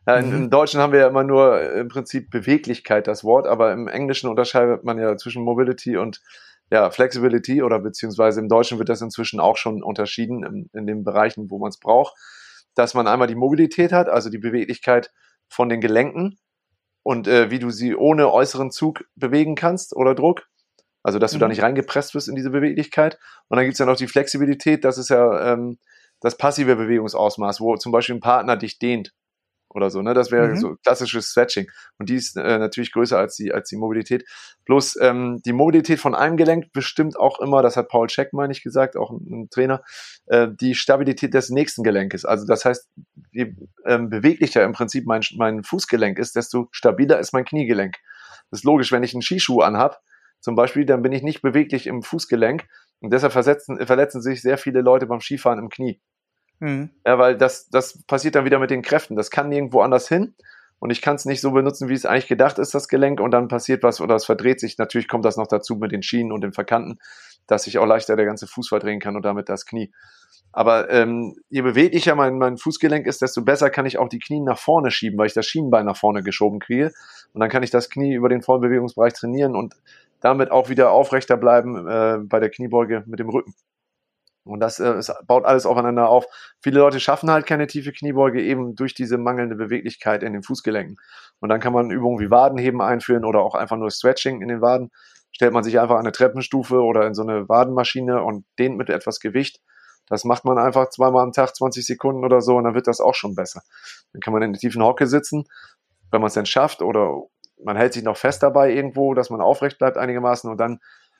[0.05, 0.33] In, Mhm.
[0.35, 3.89] Im Deutschen haben wir ja immer nur äh, im Prinzip Beweglichkeit das Wort, aber im
[3.89, 6.21] Englischen unterscheidet man ja zwischen Mobility und
[6.71, 11.03] ja, Flexibility oder beziehungsweise im Deutschen wird das inzwischen auch schon unterschieden in, in den
[11.03, 12.13] Bereichen, wo man es braucht,
[12.75, 15.11] dass man einmal die Mobilität hat, also die Beweglichkeit
[15.49, 16.37] von den Gelenken
[17.03, 20.47] und äh, wie du sie ohne äußeren Zug bewegen kannst oder Druck.
[21.07, 21.51] Also, dass du da Mhm.
[21.51, 23.17] nicht reingepresst wirst in diese Beweglichkeit.
[23.47, 25.77] Und dann gibt's ja noch die Flexibilität, das ist ja ähm,
[26.19, 29.13] das passive Bewegungsausmaß, wo zum Beispiel ein Partner dich dehnt
[29.69, 30.01] oder so.
[30.01, 30.13] Ne?
[30.13, 30.57] Das wäre Mhm.
[30.57, 31.67] so klassisches Stretching.
[31.97, 34.25] Und die ist äh, natürlich größer als die, als die Mobilität.
[34.65, 38.51] Bloß ähm, die Mobilität von einem Gelenk bestimmt auch immer, das hat Paul Check, meine
[38.51, 39.83] ich gesagt, auch ein, ein Trainer,
[40.25, 42.25] äh, die Stabilität des nächsten Gelenkes.
[42.25, 42.89] Also das heißt,
[43.31, 43.53] je
[43.85, 47.95] ähm, beweglicher im Prinzip mein, mein Fußgelenk ist, desto stabiler ist mein Kniegelenk.
[48.51, 50.01] Das ist logisch, wenn ich einen Skischuh anhab,
[50.39, 52.65] zum Beispiel, dann bin ich nicht beweglich im Fußgelenk
[53.01, 55.99] und deshalb versetzen, verletzen sich sehr viele Leute beim Skifahren im Knie.
[56.59, 56.89] Mhm.
[57.05, 59.15] Ja, weil das, das passiert dann wieder mit den Kräften.
[59.15, 60.35] Das kann nirgendwo anders hin
[60.79, 63.31] und ich kann es nicht so benutzen, wie es eigentlich gedacht ist, das Gelenk und
[63.31, 64.77] dann passiert was oder es verdreht sich.
[64.77, 66.99] Natürlich kommt das noch dazu mit den Schienen und den Verkanten,
[67.47, 69.91] dass sich auch leichter der ganze Fuß verdrehen kann und damit das Knie.
[70.51, 74.39] Aber ähm, je beweglicher mein, mein Fußgelenk ist, desto besser kann ich auch die Knie
[74.39, 76.93] nach vorne schieben, weil ich das Schienbein nach vorne geschoben kriege.
[77.33, 79.75] Und dann kann ich das Knie über den vollen Bewegungsbereich trainieren und
[80.21, 83.53] damit auch wieder aufrechter bleiben äh, bei der Kniebeuge mit dem Rücken.
[84.47, 86.25] Und das äh, es baut alles aufeinander auf.
[86.61, 90.97] Viele Leute schaffen halt keine tiefe Kniebeuge eben durch diese mangelnde Beweglichkeit in den Fußgelenken.
[91.39, 94.61] Und dann kann man Übungen wie Wadenheben einführen oder auch einfach nur Stretching in den
[94.61, 94.89] Waden.
[95.31, 98.89] Stellt man sich einfach an eine Treppenstufe oder in so eine Wadenmaschine und dehnt mit
[98.89, 99.59] etwas Gewicht.
[100.07, 103.01] Das macht man einfach zweimal am Tag, 20 Sekunden oder so, und dann wird das
[103.01, 103.61] auch schon besser.
[104.13, 105.45] Dann kann man in der tiefen Hocke sitzen,
[106.11, 107.23] wenn man es denn schafft, oder
[107.63, 110.79] man hält sich noch fest dabei irgendwo, dass man aufrecht bleibt einigermaßen und dann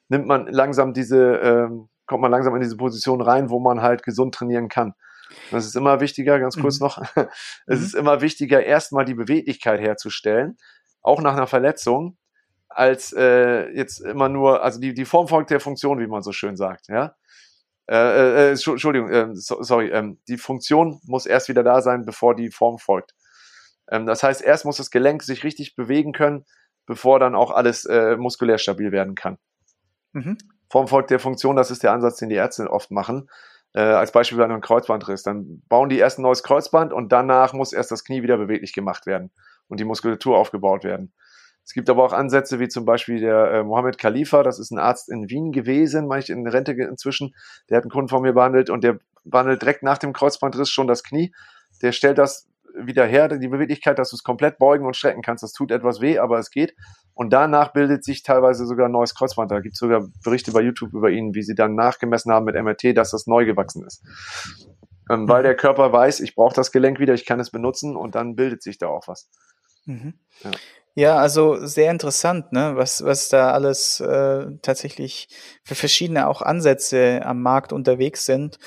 [0.10, 4.04] nimmt man langsam diese, ähm, kommt man langsam in diese Position rein, wo man halt
[4.04, 4.93] gesund trainieren kann.
[5.52, 6.86] Das ist immer wichtiger, ganz kurz Mhm.
[6.86, 7.02] noch,
[7.67, 10.58] es ist immer wichtiger, erstmal die Beweglichkeit herzustellen,
[11.02, 12.17] auch nach einer Verletzung,
[12.69, 16.32] als äh, jetzt immer nur, also die, die Form folgt der Funktion, wie man so
[16.32, 17.15] schön sagt, ja.
[17.89, 22.06] Äh, äh, äh Entschuldigung, äh, so, sorry, ähm, die Funktion muss erst wieder da sein,
[22.06, 23.13] bevor die Form folgt.
[23.89, 26.45] Ähm, das heißt, erst muss das Gelenk sich richtig bewegen können,
[26.86, 29.38] bevor dann auch alles äh, muskulär stabil werden kann.
[30.13, 30.38] Mhm.
[30.69, 33.30] Form folgt der Funktion, das ist der Ansatz, den die Ärzte oft machen.
[33.73, 35.23] Äh, als Beispiel bei einem Kreuzbandriss.
[35.23, 38.73] Dann bauen die erst ein neues Kreuzband und danach muss erst das Knie wieder beweglich
[38.73, 39.32] gemacht werden
[39.67, 41.13] und die Muskulatur aufgebaut werden.
[41.63, 44.80] Es gibt aber auch Ansätze wie zum Beispiel der äh, Mohammed Khalifa, das ist ein
[44.80, 47.36] Arzt in Wien gewesen, meine ich in Rente inzwischen.
[47.69, 50.88] Der hat einen Kunden von mir behandelt und der behandelt direkt nach dem Kreuzbandriss schon
[50.88, 51.34] das Knie.
[51.82, 52.47] Der stellt das
[52.80, 55.44] wieder her, die Beweglichkeit, dass du es komplett beugen und strecken kannst.
[55.44, 56.76] Das tut etwas weh, aber es geht.
[57.13, 59.52] Und danach bildet sich teilweise sogar ein neues Kreuzband.
[59.52, 62.56] Da gibt es sogar Berichte bei YouTube über ihn, wie sie dann nachgemessen haben mit
[62.56, 64.04] MRT, dass das neu gewachsen ist.
[65.10, 68.16] Ähm, weil der Körper weiß, ich brauche das Gelenk wieder, ich kann es benutzen und
[68.16, 69.30] dann bildet sich da auch was.
[69.86, 70.13] Mhm.
[70.44, 70.52] Ja.
[70.96, 71.16] ja.
[71.18, 72.74] also sehr interessant, ne?
[72.76, 75.30] was, was da alles äh, tatsächlich
[75.63, 78.60] für verschiedene auch Ansätze am Markt unterwegs sind.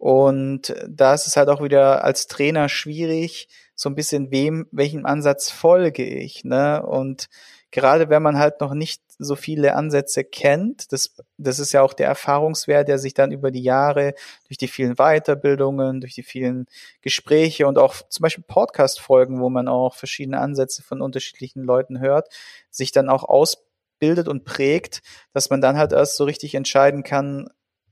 [0.00, 5.04] Und da ist es halt auch wieder als Trainer schwierig, so ein bisschen wem, welchem
[5.04, 6.82] Ansatz folge ich, ne?
[6.82, 7.28] Und
[7.70, 11.92] gerade wenn man halt noch nicht so viele Ansätze kennt, das, das ist ja auch
[11.92, 14.14] der Erfahrungswert, der sich dann über die Jahre
[14.48, 16.64] durch die vielen Weiterbildungen, durch die vielen
[17.02, 22.30] Gespräche und auch zum Beispiel Podcast-Folgen, wo man auch verschiedene Ansätze von unterschiedlichen Leuten hört,
[22.70, 25.02] sich dann auch ausbildet und prägt,
[25.34, 27.50] dass man dann halt erst so richtig entscheiden kann,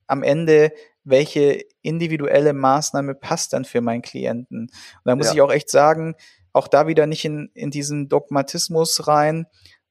[0.08, 0.72] am Ende,
[1.04, 4.62] welche individuelle Maßnahme passt dann für meinen Klienten.
[4.62, 4.70] Und
[5.04, 5.34] da muss ja.
[5.34, 6.16] ich auch echt sagen,
[6.52, 9.46] auch da wieder nicht in, in diesen Dogmatismus rein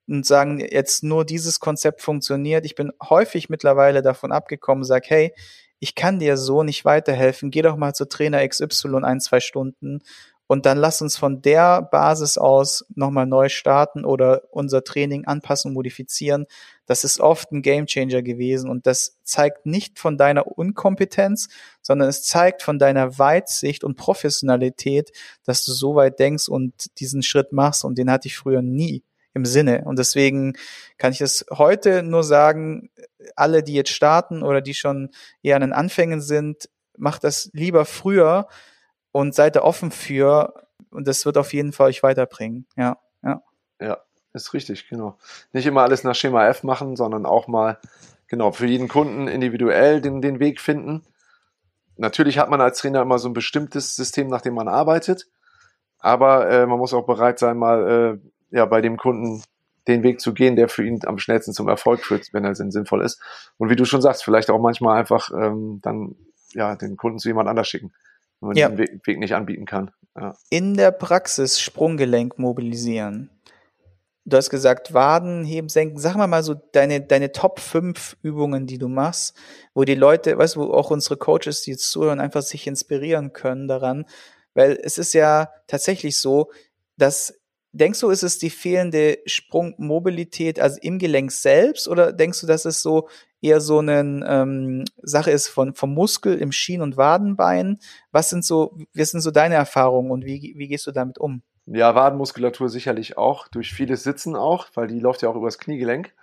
[0.07, 2.65] und sagen, jetzt nur dieses Konzept funktioniert.
[2.65, 5.33] Ich bin häufig mittlerweile davon abgekommen, sag, hey,
[5.79, 7.51] ich kann dir so nicht weiterhelfen.
[7.51, 9.99] Geh doch mal zu Trainer XY ein, zwei Stunden
[10.47, 15.73] und dann lass uns von der Basis aus nochmal neu starten oder unser Training anpassen,
[15.73, 16.45] modifizieren.
[16.85, 21.49] Das ist oft ein Gamechanger gewesen und das zeigt nicht von deiner Unkompetenz,
[21.81, 25.11] sondern es zeigt von deiner Weitsicht und Professionalität,
[25.43, 29.03] dass du so weit denkst und diesen Schritt machst und den hatte ich früher nie
[29.33, 29.83] im Sinne.
[29.85, 30.53] Und deswegen
[30.97, 32.89] kann ich es heute nur sagen,
[33.35, 35.09] alle, die jetzt starten oder die schon
[35.43, 38.47] eher an den Anfängen sind, macht das lieber früher,
[39.17, 40.53] und seid da offen für
[40.91, 42.67] und das wird auf jeden Fall euch weiterbringen.
[42.75, 43.41] Ja, ja.
[43.81, 43.97] Ja,
[44.33, 45.17] ist richtig, genau.
[45.53, 47.79] Nicht immer alles nach Schema F machen, sondern auch mal,
[48.27, 51.03] genau, für jeden Kunden individuell den, den Weg finden.
[51.95, 55.25] Natürlich hat man als Trainer immer so ein bestimmtes System, nach dem man arbeitet,
[55.97, 59.41] aber äh, man muss auch bereit sein, mal äh, ja, bei dem Kunden
[59.87, 63.01] den Weg zu gehen, der für ihn am schnellsten zum Erfolg führt, wenn er sinnvoll
[63.01, 63.19] ist.
[63.57, 66.15] Und wie du schon sagst, vielleicht auch manchmal einfach ähm, dann
[66.53, 67.91] ja den Kunden zu jemand anders schicken
[68.39, 68.69] wenn man ja.
[68.69, 69.91] den Weg nicht anbieten kann.
[70.15, 70.35] Ja.
[70.49, 73.29] In der Praxis Sprunggelenk mobilisieren.
[74.25, 75.99] Du hast gesagt, Waden heben, senken.
[75.99, 79.37] Sag mal mal so deine, deine Top 5 Übungen, die du machst,
[79.73, 83.31] wo die Leute, weißt du, wo auch unsere Coaches, die jetzt zuhören, einfach sich inspirieren
[83.31, 84.05] können daran.
[84.53, 86.51] Weil es ist ja tatsächlich so,
[86.97, 87.33] dass
[87.77, 92.65] Denkst du, ist es die fehlende Sprungmobilität, also im Gelenk selbst, oder denkst du, dass
[92.65, 93.07] es so
[93.41, 97.79] eher so eine ähm, Sache ist von, vom Muskel im Schien- und Wadenbein?
[98.11, 101.41] Was sind so, was sind so deine Erfahrungen und wie, wie gehst du damit um?
[101.65, 106.13] Ja, Wadenmuskulatur sicherlich auch, durch vieles Sitzen auch, weil die läuft ja auch übers Kniegelenk.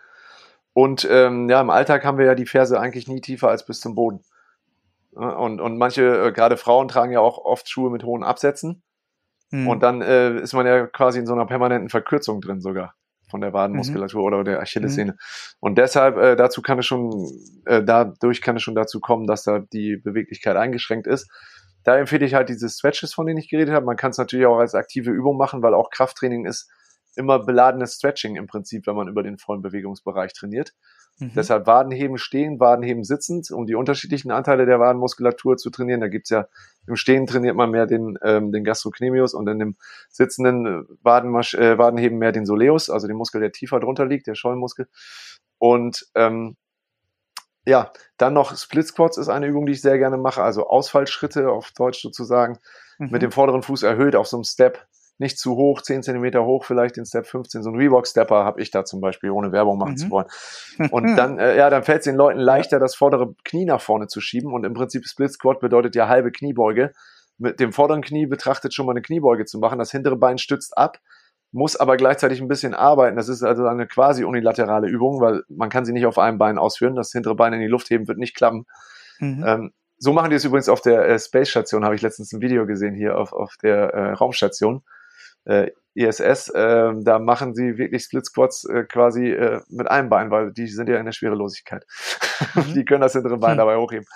[0.72, 3.80] Und ähm, ja, im Alltag haben wir ja die Ferse eigentlich nie tiefer als bis
[3.80, 4.20] zum Boden.
[5.12, 8.82] Und, und manche, äh, gerade Frauen, tragen ja auch oft Schuhe mit hohen Absätzen.
[9.50, 9.68] Mhm.
[9.68, 12.94] Und dann äh, ist man ja quasi in so einer permanenten Verkürzung drin sogar
[13.34, 14.26] von der Wadenmuskulatur mhm.
[14.28, 15.12] oder der Achillessehne.
[15.12, 15.18] Mhm.
[15.58, 17.28] Und deshalb, äh, dazu kann es schon,
[17.66, 21.28] äh, dadurch kann es schon dazu kommen, dass da die Beweglichkeit eingeschränkt ist.
[21.82, 23.86] Da empfehle ich halt diese Stretches, von denen ich geredet habe.
[23.86, 26.70] Man kann es natürlich auch als aktive Übung machen, weil auch Krafttraining ist
[27.16, 30.72] immer beladenes Stretching im Prinzip, wenn man über den vollen Bewegungsbereich trainiert.
[31.18, 31.32] Mhm.
[31.36, 36.00] Deshalb Wadenheben stehen, Wadenheben sitzend, um die unterschiedlichen Anteile der Wadenmuskulatur zu trainieren.
[36.00, 36.48] Da gibt's ja
[36.86, 39.76] im Stehen trainiert man mehr den, ähm, den Gastrocnemius und in dem
[40.10, 44.26] sitzenden äh, Wadenmasch, äh, Wadenheben mehr den Soleus, also den Muskel, der tiefer drunter liegt,
[44.26, 44.88] der Schollenmuskel.
[45.58, 46.56] Und ähm,
[47.66, 51.48] ja, dann noch Split Squats ist eine Übung, die ich sehr gerne mache, also Ausfallschritte
[51.48, 52.58] auf Deutsch sozusagen,
[52.98, 53.10] mhm.
[53.10, 54.86] mit dem vorderen Fuß erhöht auf so einem Step
[55.18, 57.62] nicht zu hoch, 10 Zentimeter hoch, vielleicht den Step 15.
[57.62, 59.96] So ein Reebok-Stepper habe ich da zum Beispiel, ohne Werbung machen mhm.
[59.96, 60.26] zu wollen.
[60.90, 64.08] Und dann, äh, ja, dann fällt es den Leuten leichter, das vordere Knie nach vorne
[64.08, 64.52] zu schieben.
[64.52, 66.92] Und im Prinzip Split Squat bedeutet ja halbe Kniebeuge.
[67.38, 69.78] Mit dem vorderen Knie betrachtet schon mal eine Kniebeuge zu machen.
[69.78, 70.98] Das hintere Bein stützt ab,
[71.52, 73.16] muss aber gleichzeitig ein bisschen arbeiten.
[73.16, 76.58] Das ist also eine quasi unilaterale Übung, weil man kann sie nicht auf einem Bein
[76.58, 76.96] ausführen.
[76.96, 78.66] Das hintere Bein in die Luft heben wird nicht klappen.
[79.20, 79.44] Mhm.
[79.46, 82.40] Ähm, so machen die es übrigens auf der äh, Space Station, habe ich letztens ein
[82.40, 84.82] Video gesehen hier auf, auf der äh, Raumstation
[85.44, 90.30] äh, ISS, äh, da machen sie wirklich Split Squats äh, quasi äh, mit einem Bein,
[90.30, 91.84] weil die sind ja in der Schwerelosigkeit.
[92.54, 92.74] Mhm.
[92.74, 93.58] die können das hintere Bein mhm.
[93.58, 94.06] dabei hochheben.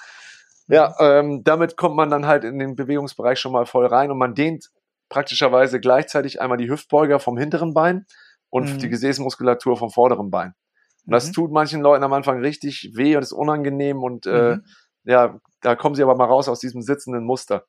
[0.66, 4.18] Ja, ähm, damit kommt man dann halt in den Bewegungsbereich schon mal voll rein und
[4.18, 4.70] man dehnt
[5.08, 8.06] praktischerweise gleichzeitig einmal die Hüftbeuger vom hinteren Bein
[8.50, 8.78] und mhm.
[8.78, 10.54] die Gesäßmuskulatur vom vorderen Bein.
[11.06, 11.32] Und das mhm.
[11.32, 14.64] tut manchen Leuten am Anfang richtig weh und ist unangenehm und äh, mhm.
[15.04, 17.64] ja, da kommen sie aber mal raus aus diesem sitzenden Muster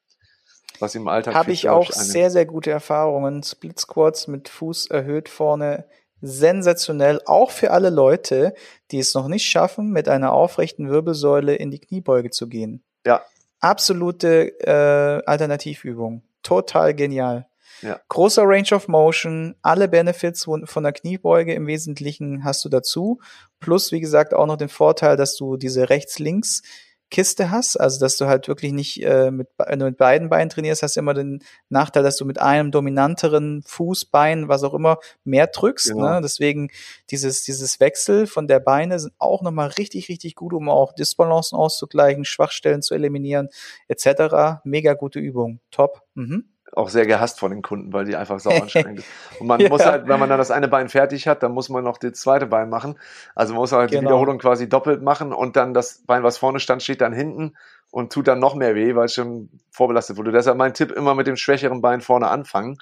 [0.79, 3.43] was im Alltag habe ich auch sehr sehr gute Erfahrungen.
[3.43, 5.85] Split Squats mit Fuß erhöht vorne.
[6.21, 8.53] Sensationell auch für alle Leute
[8.91, 12.83] die es noch nicht schaffen mit einer aufrechten Wirbelsäule in die Kniebeuge zu gehen.
[13.05, 13.21] Ja.
[13.59, 16.23] Absolute äh, Alternativübung.
[16.43, 17.47] Total genial.
[17.81, 17.99] Ja.
[18.09, 23.19] Großer Range of Motion, alle Benefits von der Kniebeuge im Wesentlichen hast du dazu.
[23.59, 26.63] Plus, wie gesagt, auch noch den Vorteil, dass du diese rechts-links
[27.09, 30.49] Kiste hast, also dass du halt wirklich nicht äh, mit, wenn du mit beiden Beinen
[30.49, 34.99] trainierst, hast du immer den Nachteil, dass du mit einem dominanteren Fußbein, was auch immer,
[35.23, 35.89] mehr drückst.
[35.89, 36.15] Genau.
[36.15, 36.21] Ne?
[36.21, 36.69] Deswegen
[37.09, 41.57] dieses, dieses Wechsel von der Beine sind auch nochmal richtig, richtig gut, um auch Disbalancen
[41.57, 43.49] auszugleichen, Schwachstellen zu eliminieren,
[43.87, 44.61] etc.
[44.63, 45.59] Mega gute Übung.
[45.71, 46.03] Top.
[46.13, 49.07] Mhm auch sehr gehasst von den Kunden, weil die einfach sau anstrengend ist.
[49.39, 49.69] Und man ja.
[49.69, 52.13] muss halt, wenn man dann das eine Bein fertig hat, dann muss man noch das
[52.13, 52.97] zweite Bein machen.
[53.35, 54.01] Also man muss halt genau.
[54.01, 57.55] die Wiederholung quasi doppelt machen und dann das Bein, was vorne stand, steht dann hinten
[57.91, 60.31] und tut dann noch mehr weh, weil es schon vorbelastet wurde.
[60.31, 62.77] Deshalb mein Tipp immer mit dem schwächeren Bein vorne anfangen.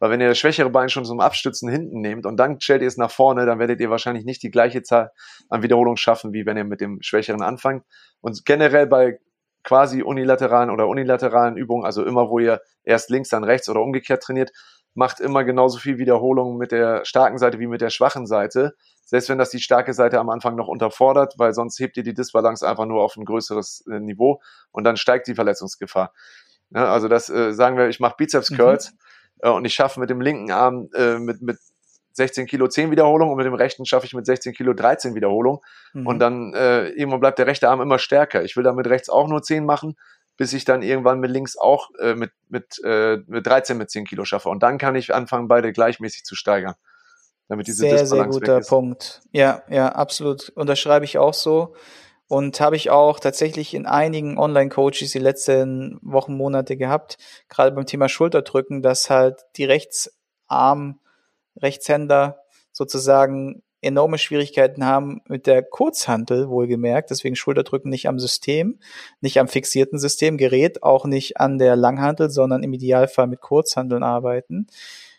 [0.00, 2.88] Weil wenn ihr das schwächere Bein schon zum Abstützen hinten nehmt und dann stellt ihr
[2.88, 5.12] es nach vorne, dann werdet ihr wahrscheinlich nicht die gleiche Zahl
[5.48, 7.84] an Wiederholungen schaffen, wie wenn ihr mit dem schwächeren anfangt.
[8.20, 9.20] Und generell bei
[9.64, 14.22] quasi unilateralen oder unilateralen Übungen, also immer, wo ihr erst links, dann rechts oder umgekehrt
[14.22, 14.52] trainiert,
[14.94, 18.74] macht immer genauso viel Wiederholungen mit der starken Seite wie mit der schwachen Seite.
[19.04, 22.14] Selbst wenn das die starke Seite am Anfang noch unterfordert, weil sonst hebt ihr die
[22.14, 26.12] Disbalance einfach nur auf ein größeres äh, Niveau und dann steigt die Verletzungsgefahr.
[26.70, 28.98] Ja, also das äh, sagen wir, ich mache Bizeps Curls mhm.
[29.40, 31.58] äh, und ich schaffe mit dem linken Arm äh, mit, mit
[32.14, 35.60] 16 Kilo 10 Wiederholungen und mit dem rechten schaffe ich mit 16 Kilo 13 Wiederholungen.
[35.92, 36.06] Mhm.
[36.06, 38.44] Und dann äh, irgendwann bleibt der rechte Arm immer stärker.
[38.44, 39.96] Ich will damit rechts auch nur 10 machen,
[40.36, 44.04] bis ich dann irgendwann mit links auch äh, mit, mit, äh, mit 13 mit 10
[44.04, 44.48] Kilo schaffe.
[44.48, 46.74] Und dann kann ich anfangen, beide gleichmäßig zu steigern.
[47.48, 49.20] Damit diese sehr, sehr guter Punkt.
[49.32, 50.50] Ja, ja, absolut.
[50.50, 51.74] Unterschreibe ich auch so.
[52.26, 57.84] Und habe ich auch tatsächlich in einigen Online-Coaches die letzten Wochen, Monate gehabt, gerade beim
[57.84, 61.00] Thema Schulterdrücken, dass halt die Rechtsarm
[61.56, 62.40] Rechtshänder
[62.72, 68.78] sozusagen enorme Schwierigkeiten haben mit der Kurzhantel, wohlgemerkt, deswegen Schulterdrücken nicht am System,
[69.20, 74.66] nicht am fixierten Systemgerät, auch nicht an der Langhantel, sondern im Idealfall mit Kurzhanteln arbeiten,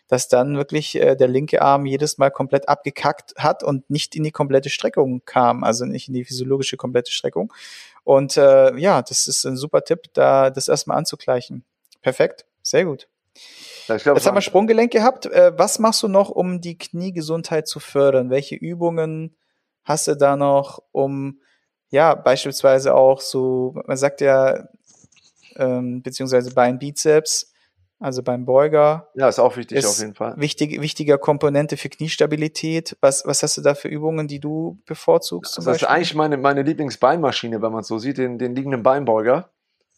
[0.08, 4.24] dass dann wirklich äh, der linke Arm jedes Mal komplett abgekackt hat und nicht in
[4.24, 7.52] die komplette Streckung kam, also nicht in die physiologische komplette Streckung.
[8.04, 11.64] Und äh, ja, das ist ein super Tipp, da das erstmal anzugleichen.
[12.02, 13.08] Perfekt, sehr gut.
[13.86, 15.26] Glaub, Jetzt haben wir Sprunggelenk gehabt.
[15.26, 18.30] Äh, was machst du noch, um die Kniegesundheit zu fördern?
[18.30, 19.36] Welche Übungen
[19.84, 21.40] hast du da noch, um
[21.90, 24.68] ja beispielsweise auch so, man sagt ja,
[25.56, 27.52] ähm, beziehungsweise beim Bizeps,
[27.98, 29.08] also beim Beuger.
[29.14, 30.34] Ja, ist auch wichtig ist auf jeden Fall.
[30.36, 32.96] Wichtig, wichtiger Komponente für Kniestabilität.
[33.00, 35.56] Was, was hast du da für Übungen, die du bevorzugst?
[35.56, 35.86] das Beispiel?
[35.86, 39.50] ist eigentlich meine, meine Lieblingsbeinmaschine, wenn man so sieht, den, den liegenden Beinbeuger.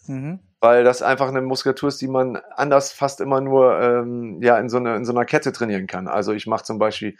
[0.06, 4.58] Mhm weil das einfach eine Muskulatur ist, die man anders fast immer nur ähm, ja
[4.58, 6.08] in so, eine, in so einer Kette trainieren kann.
[6.08, 7.16] Also ich mache zum Beispiel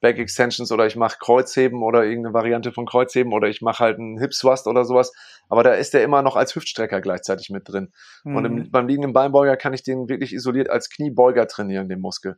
[0.00, 3.98] Back Extensions oder ich mache Kreuzheben oder irgendeine Variante von Kreuzheben oder ich mache halt
[3.98, 5.12] einen Hip Thrust oder sowas.
[5.48, 7.92] Aber da ist der immer noch als Hüftstrecker gleichzeitig mit drin.
[8.24, 8.36] Mhm.
[8.36, 8.70] Und im, mhm.
[8.70, 12.36] beim liegenden Beinbeuger kann ich den wirklich isoliert als Kniebeuger trainieren, den Muskel.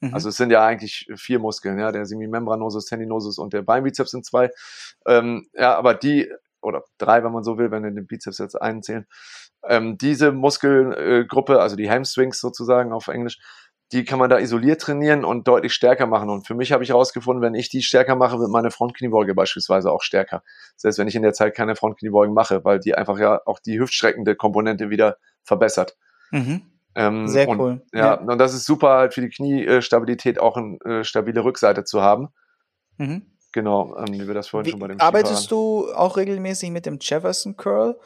[0.00, 0.14] Mhm.
[0.14, 4.24] Also es sind ja eigentlich vier Muskeln, ja, der Semimembranosus, Tendinosus und der Beinbizeps sind
[4.24, 4.50] zwei.
[5.06, 6.32] Ähm, ja, aber die
[6.64, 9.06] oder drei, wenn man so will, wenn wir den Bizeps jetzt einzählen.
[9.66, 13.38] Ähm, diese Muskelgruppe, also die Hamstrings sozusagen auf Englisch,
[13.92, 16.30] die kann man da isoliert trainieren und deutlich stärker machen.
[16.30, 19.92] Und für mich habe ich herausgefunden, wenn ich die stärker mache, wird meine Frontkniebeuge beispielsweise
[19.92, 20.42] auch stärker.
[20.76, 23.78] Selbst wenn ich in der Zeit keine Frontkniebeugen mache, weil die einfach ja auch die
[23.78, 25.96] hüftstreckende Komponente wieder verbessert.
[26.30, 26.62] Mhm.
[26.96, 27.82] Ähm, Sehr und, cool.
[27.92, 31.84] Ja, ja, und das ist super halt für die Kniestabilität auch eine äh, stabile Rückseite
[31.84, 32.28] zu haben.
[32.98, 33.33] Mhm.
[33.54, 36.86] Genau, ähm, wie wir das vorhin wie, schon bei dem Arbeitest du auch regelmäßig mit
[36.86, 37.96] dem Jefferson Curl?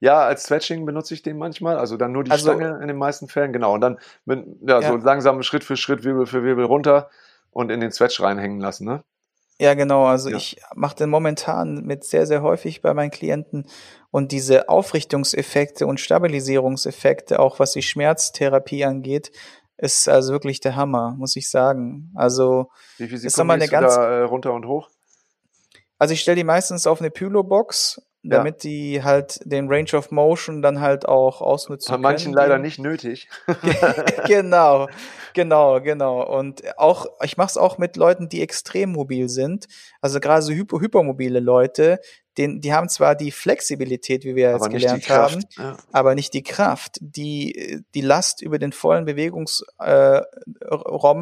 [0.00, 2.96] Ja, als Stretching benutze ich den manchmal, also dann nur die also, Stange in den
[2.96, 3.72] meisten Fällen, genau.
[3.72, 7.08] Und dann mit, ja, ja, so langsam Schritt für Schritt, Wirbel für Wirbel runter
[7.52, 9.04] und in den Stretch reinhängen lassen, ne?
[9.60, 10.06] Ja, genau.
[10.06, 10.36] Also ja.
[10.38, 13.68] ich mache den momentan mit sehr, sehr häufig bei meinen Klienten
[14.10, 19.30] und diese Aufrichtungseffekte und Stabilisierungseffekte, auch was die Schmerztherapie angeht,
[19.76, 22.12] ist also wirklich der Hammer, muss ich sagen.
[22.14, 24.90] Also wie viel Sekunden ist eine ganz, da, äh, runter und hoch?
[25.98, 28.70] Also ich stelle die meistens auf eine Pylo-Box damit ja.
[28.70, 33.28] die halt den Range of Motion dann halt auch ausnutzen Bei manchen leider nicht nötig.
[34.26, 34.88] genau,
[35.34, 36.22] genau, genau.
[36.22, 39.66] Und auch, ich mache es auch mit Leuten, die extrem mobil sind.
[40.00, 42.00] Also gerade so hyper, hypermobile Leute,
[42.38, 45.76] den, die haben zwar die Flexibilität, wie wir jetzt gelernt haben, ja.
[45.92, 50.24] aber nicht die Kraft, die, die Last über den vollen Bewegungsraum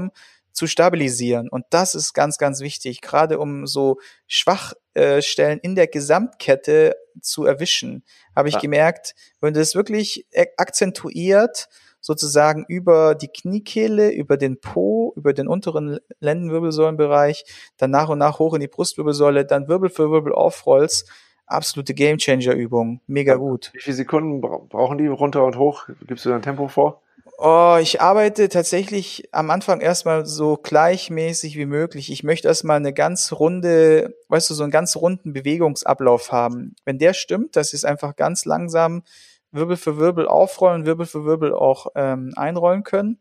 [0.07, 0.11] äh,
[0.53, 1.49] zu stabilisieren.
[1.49, 8.05] Und das ist ganz, ganz wichtig, gerade um so Schwachstellen in der Gesamtkette zu erwischen.
[8.35, 8.61] Habe ich ja.
[8.61, 11.69] gemerkt, wenn du das wirklich akzentuiert,
[12.01, 17.45] sozusagen über die Kniekehle, über den Po, über den unteren Lendenwirbelsäulenbereich,
[17.77, 21.11] dann nach und nach hoch in die Brustwirbelsäule, dann Wirbel für Wirbel aufrollst.
[21.47, 23.01] Absolute Gamechanger-Übung.
[23.07, 23.71] Mega gut.
[23.75, 25.89] Wie viele Sekunden brauchen die runter und hoch?
[26.07, 27.03] Gibst du dein Tempo vor?
[27.43, 32.13] Oh, ich arbeite tatsächlich am Anfang erstmal so gleichmäßig wie möglich.
[32.13, 36.77] Ich möchte erstmal eine ganz runde, weißt du, so einen ganz runden Bewegungsablauf haben.
[36.85, 39.05] Wenn der stimmt, dass es einfach ganz langsam
[39.53, 43.19] Wirbel für Wirbel aufrollen, Wirbel für Wirbel auch ähm, einrollen können,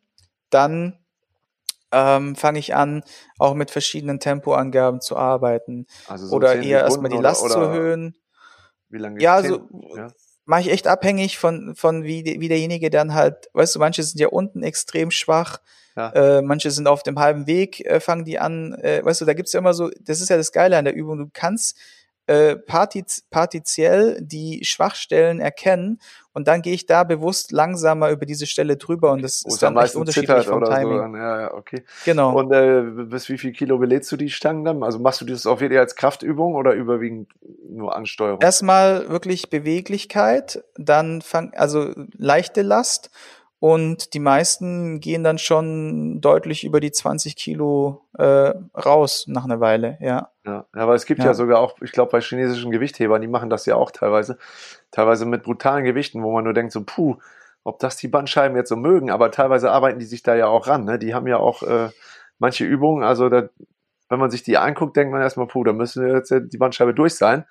[0.49, 0.99] dann
[1.93, 3.03] ähm, fange ich an,
[3.38, 5.88] auch mit verschiedenen Tempoangaben zu arbeiten.
[6.10, 8.17] Also so oder eher erstmal die Last oder, zu erhöhen.
[8.89, 9.21] Wie lange?
[9.21, 9.62] Ja, so
[9.95, 10.10] ja?
[10.49, 14.19] Mache ich echt abhängig von, von wie, wie derjenige dann halt, weißt du, manche sind
[14.19, 15.59] ja unten extrem schwach,
[15.95, 16.09] ja.
[16.09, 19.33] äh, manche sind auf dem halben Weg, äh, fangen die an, äh, weißt du, da
[19.33, 21.77] gibt's ja immer so, das ist ja das Geile an der Übung, du kannst
[22.29, 25.99] äh, partiz partiziell die Schwachstellen erkennen
[26.31, 29.63] und dann gehe ich da bewusst langsamer über diese Stelle drüber und das oh, ist
[29.63, 31.13] dann echt unterschiedlich vom Timing.
[31.13, 31.17] So.
[31.17, 31.83] Ja, ja, okay.
[32.05, 32.37] Genau.
[32.37, 34.83] Und äh, bis wie viel Kilo belädst du die Stangen dann?
[34.83, 37.31] Also machst du das auch wieder als Kraftübung oder überwiegend
[37.67, 38.41] nur Ansteuerung?
[38.41, 43.09] Erstmal wirklich Beweglichkeit, dann fang, also leichte Last
[43.59, 49.59] und die meisten gehen dann schon deutlich über die 20 Kilo äh, raus nach einer
[49.59, 50.29] Weile, ja.
[50.45, 53.49] Ja, aber es gibt ja, ja sogar auch, ich glaube, bei chinesischen Gewichthebern, die machen
[53.49, 54.37] das ja auch teilweise,
[54.91, 57.17] teilweise mit brutalen Gewichten, wo man nur denkt, so, puh,
[57.63, 60.67] ob das die Bandscheiben jetzt so mögen, aber teilweise arbeiten die sich da ja auch
[60.67, 60.85] ran.
[60.85, 60.97] Ne?
[60.97, 61.89] Die haben ja auch äh,
[62.37, 63.49] manche Übungen, also da,
[64.07, 67.15] wenn man sich die anguckt, denkt man erstmal, puh, da müssen jetzt die Bandscheibe durch
[67.15, 67.45] sein.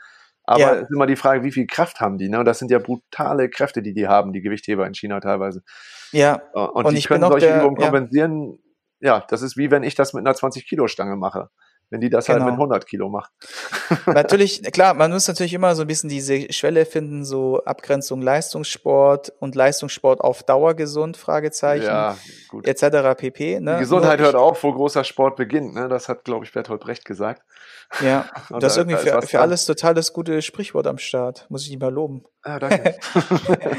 [0.49, 0.71] Aber ja.
[0.71, 2.31] ist immer die Frage, wie viel Kraft haben die?
[2.31, 2.39] Ne?
[2.39, 5.63] Und das sind ja brutale Kräfte, die die haben, die Gewichtheber in China teilweise.
[6.11, 6.41] Ja.
[6.55, 8.59] Und, und die können solche der, Übungen kompensieren.
[8.99, 9.19] Ja.
[9.19, 11.51] ja, das ist wie wenn ich das mit einer 20-Kilo-Stange mache
[11.91, 12.41] wenn die das genau.
[12.41, 12.89] halt mit 100 genau.
[12.89, 13.33] Kilo macht.
[14.07, 19.33] natürlich, klar, man muss natürlich immer so ein bisschen diese Schwelle finden, so Abgrenzung Leistungssport
[19.39, 22.17] und Leistungssport auf Dauer gesund, Fragezeichen, ja,
[22.49, 22.67] gut.
[22.67, 23.17] etc.
[23.17, 23.61] pp.
[23.61, 23.75] Ne?
[23.75, 25.75] Die Gesundheit hört auf, wo großer Sport beginnt.
[25.75, 25.89] Ne?
[25.89, 27.43] Das hat, glaube ich, Bertolt Brecht gesagt.
[28.03, 31.47] Ja, das ist irgendwie für, für alles total das gute Sprichwort am Start.
[31.49, 32.25] Muss ich nicht mal loben.
[32.43, 32.97] Ah, danke.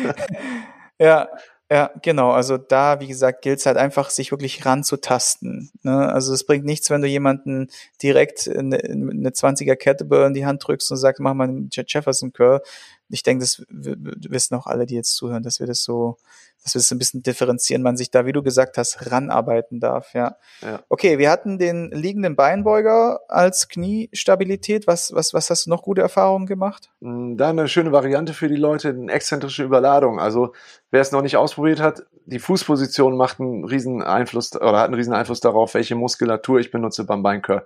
[1.00, 1.28] ja,
[1.72, 2.32] ja, genau.
[2.32, 5.72] Also da, wie gesagt, gilt es halt einfach, sich wirklich ranzutasten.
[5.84, 6.12] Ne?
[6.12, 7.70] Also es bringt nichts, wenn du jemanden
[8.02, 12.34] direkt eine, eine 20er Kettlebell in die Hand drückst und sagst, mach mal einen Jefferson
[12.34, 12.62] Curl.
[13.10, 16.18] Ich denke, das wissen auch alle, die jetzt zuhören, dass wir das so
[16.64, 20.14] dass wir es ein bisschen differenzieren, man sich da, wie du gesagt hast, ranarbeiten darf,
[20.14, 20.36] ja.
[20.62, 20.82] ja.
[20.90, 24.86] Okay, wir hatten den liegenden Beinbeuger als Kniestabilität.
[24.86, 26.90] Was, was, was hast du noch gute Erfahrungen gemacht?
[27.00, 30.20] Mm, da eine schöne Variante für die Leute, eine exzentrische Überladung.
[30.20, 30.54] Also,
[30.92, 34.96] wer es noch nicht ausprobiert hat, die Fußposition macht einen riesen Einfluss oder hat einen
[34.96, 37.66] riesen Einfluss darauf, welche Muskulatur ich benutze beim Beincurl.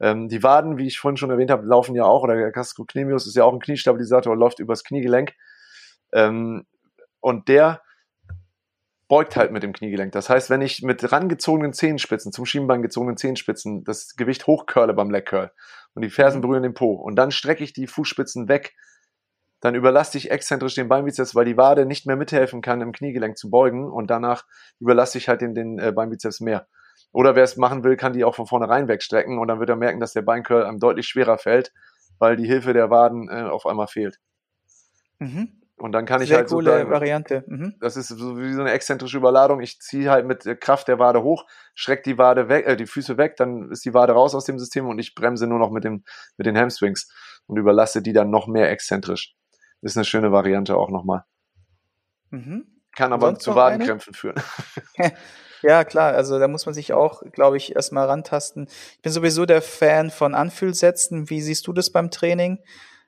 [0.00, 3.26] Ähm, die Waden, wie ich vorhin schon erwähnt habe, laufen ja auch, oder der Gastrocnemius
[3.26, 5.34] ist ja auch ein Kniestabilisator, läuft übers Kniegelenk.
[6.12, 6.66] Ähm,
[7.20, 7.82] und der
[9.08, 10.12] beugt halt mit dem Kniegelenk.
[10.12, 15.10] Das heißt, wenn ich mit rangezogenen Zehenspitzen, zum Schienbein gezogenen Zehenspitzen, das Gewicht hochcurle beim
[15.10, 15.50] Leg Curl
[15.94, 16.42] und die Fersen mhm.
[16.42, 18.74] berühren den Po und dann strecke ich die Fußspitzen weg,
[19.60, 23.36] dann überlasse ich exzentrisch den Beinbizeps, weil die Wade nicht mehr mithelfen kann, im Kniegelenk
[23.36, 24.46] zu beugen und danach
[24.78, 26.68] überlasse ich halt den, den äh, Beinbizeps mehr.
[27.12, 29.76] Oder wer es machen will, kann die auch von vornherein wegstrecken und dann wird er
[29.76, 31.72] merken, dass der Beincurl einem deutlich schwerer fällt,
[32.18, 34.18] weil die Hilfe der Waden äh, auf einmal fehlt.
[35.18, 35.60] Mhm.
[35.76, 37.44] Und dann kann ich Sehr halt coole sozusagen, Variante.
[37.46, 37.74] Mhm.
[37.80, 39.60] Das ist so wie so eine exzentrische Überladung.
[39.60, 43.16] Ich ziehe halt mit Kraft der Wade hoch, schreck die Wade weg, äh, die Füße
[43.16, 45.84] weg, dann ist die Wade raus aus dem System und ich bremse nur noch mit
[45.84, 46.04] dem
[46.36, 47.10] mit den Hamstrings
[47.46, 49.34] und überlasse die dann noch mehr exzentrisch.
[49.80, 51.24] Das ist eine schöne Variante auch nochmal.
[52.28, 52.66] Mhm.
[52.94, 54.40] Kann aber Sonst zu Wadenkrämpfen führen.
[55.62, 58.68] Ja, klar, also da muss man sich auch, glaube ich, erstmal rantasten.
[58.96, 61.30] Ich bin sowieso der Fan von Anfühlsätzen.
[61.30, 62.58] Wie siehst du das beim Training?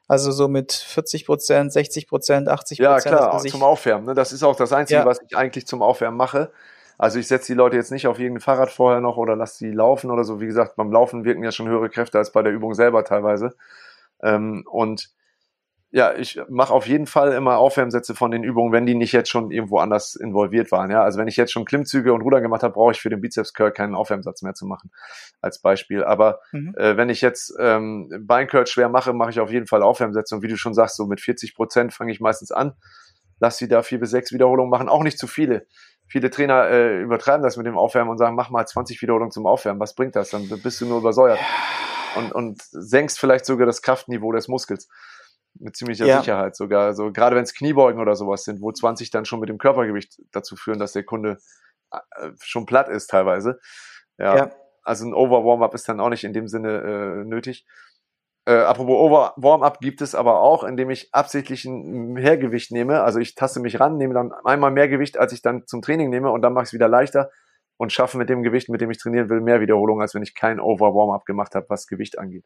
[0.09, 3.05] Also so mit 40 Prozent, 60 Prozent, 80 Prozent.
[3.05, 4.07] Ja, klar, zum Aufwärmen.
[4.07, 4.15] Ne?
[4.15, 5.07] Das ist auch das Einzige, ja.
[5.07, 6.53] was ich eigentlich zum Aufwärmen mache.
[6.99, 9.71] Also ich setze die Leute jetzt nicht auf irgendein Fahrrad vorher noch oder lasse sie
[9.71, 10.41] laufen oder so.
[10.41, 13.55] Wie gesagt, beim Laufen wirken ja schon höhere Kräfte als bei der Übung selber teilweise.
[14.23, 15.11] Ähm, und
[15.95, 19.29] ja, ich mache auf jeden Fall immer Aufwärmsätze von den Übungen, wenn die nicht jetzt
[19.29, 20.91] schon irgendwo anders involviert waren.
[20.91, 23.21] Ja, also wenn ich jetzt schon Klimmzüge und Rudern gemacht habe, brauche ich für den
[23.21, 24.91] Bizeps Curl keinen Aufwärmsatz mehr zu machen,
[25.43, 26.03] als Beispiel.
[26.03, 26.75] Aber mhm.
[26.79, 30.35] äh, wenn ich jetzt ähm, Beincurl schwer mache, mache ich auf jeden Fall Aufwärmsätze.
[30.35, 32.73] Und wie du schon sagst, so mit 40 Prozent fange ich meistens an.
[33.39, 35.67] Lass sie da vier bis sechs Wiederholungen machen, auch nicht zu viele.
[36.07, 39.47] Viele Trainer äh, übertreiben das mit dem Aufwärmen und sagen, mach mal 20 Wiederholungen zum
[39.47, 39.81] Aufwärmen.
[39.81, 40.31] Was bringt das?
[40.31, 41.39] Dann bist du nur übersäuert.
[42.17, 44.89] Und, und senkst vielleicht sogar das Kraftniveau des Muskels
[45.63, 46.19] mit ziemlicher ja.
[46.19, 46.85] Sicherheit sogar.
[46.85, 50.21] Also gerade wenn es Kniebeugen oder sowas sind, wo 20 dann schon mit dem Körpergewicht
[50.33, 51.39] dazu führen, dass der Kunde
[51.91, 53.61] äh, schon platt ist teilweise.
[54.19, 54.37] Ja.
[54.37, 54.51] ja.
[54.83, 57.65] Also ein Over-Warm-Up ist dann auch nicht in dem Sinne äh, nötig.
[58.45, 63.03] Äh, apropos Over-Warm-Up gibt es aber auch, indem ich absichtlich ein Mehrgewicht nehme.
[63.03, 66.11] Also ich taste mich ran, nehme dann einmal mehr Gewicht, als ich dann zum Training
[66.11, 67.31] nehme und dann mache ich es wieder leichter
[67.77, 70.35] und schaffe mit dem Gewicht, mit dem ich trainieren will, mehr Wiederholungen, als wenn ich
[70.35, 72.45] kein Over-Warm-Up gemacht habe, was Gewicht angeht.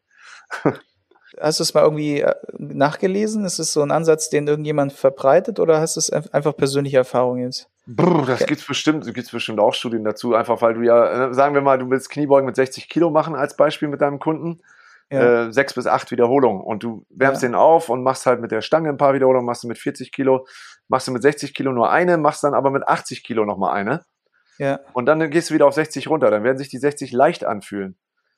[1.39, 3.45] Hast du es mal irgendwie äh, nachgelesen?
[3.45, 7.39] Ist es so ein Ansatz, den irgendjemand verbreitet oder hast du es einfach persönliche Erfahrung
[7.39, 7.69] jetzt?
[7.85, 8.45] Brr, das okay.
[8.49, 11.77] gibt's bestimmt, gibt's bestimmt auch Studien dazu, einfach weil du ja, äh, sagen wir mal,
[11.77, 14.61] du willst Kniebeugen mit 60 Kilo machen als Beispiel mit deinem Kunden.
[15.09, 15.45] Ja.
[15.47, 17.47] Äh, sechs bis acht Wiederholungen und du wärmst ja.
[17.47, 20.11] den auf und machst halt mit der Stange ein paar Wiederholungen, machst du mit 40
[20.11, 20.45] Kilo,
[20.89, 24.03] machst du mit 60 Kilo nur eine, machst dann aber mit 80 Kilo nochmal eine.
[24.57, 24.81] Ja.
[24.91, 27.95] Und dann gehst du wieder auf 60 runter, dann werden sich die 60 leicht anfühlen.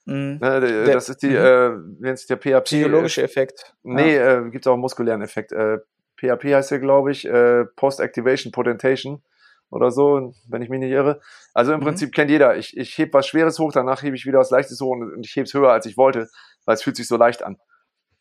[0.10, 0.40] Mhm.
[0.40, 1.36] Ne, das ist die, mhm.
[1.36, 2.64] äh, nennt sich der PHP.
[2.66, 3.76] Psychologische Effekt.
[3.84, 4.40] Nee, ja.
[4.40, 5.52] äh, gibt auch einen muskulären Effekt.
[5.52, 5.78] Äh,
[6.18, 9.22] PHP heißt ja, glaube ich, äh, Post-Activation Potentation
[9.70, 11.22] oder so, wenn ich mich nicht irre.
[11.54, 11.84] Also im mhm.
[11.84, 14.82] Prinzip kennt jeder, ich, ich heb was Schweres hoch, danach hebe ich wieder was Leichtes
[14.82, 16.28] hoch und ich hebe es höher, als ich wollte,
[16.66, 17.58] weil es fühlt sich so leicht an.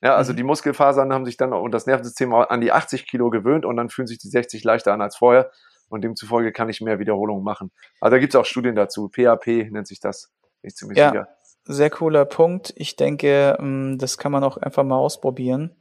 [0.02, 0.36] Ja, also mhm.
[0.36, 3.88] die Muskelfasern haben sich dann und das Nervensystem an die 80 Kilo gewöhnt und dann
[3.88, 5.50] fühlen sich die 60 leichter an als vorher
[5.88, 7.72] und demzufolge kann ich mehr Wiederholungen machen.
[7.98, 9.08] Also da gibt es auch Studien dazu.
[9.08, 10.30] PHP nennt sich das.
[10.60, 11.10] Bin ich ziemlich ja.
[11.10, 11.28] sicher
[11.68, 12.72] sehr cooler Punkt.
[12.76, 15.76] Ich denke, ähm, das kann man auch einfach mal ausprobieren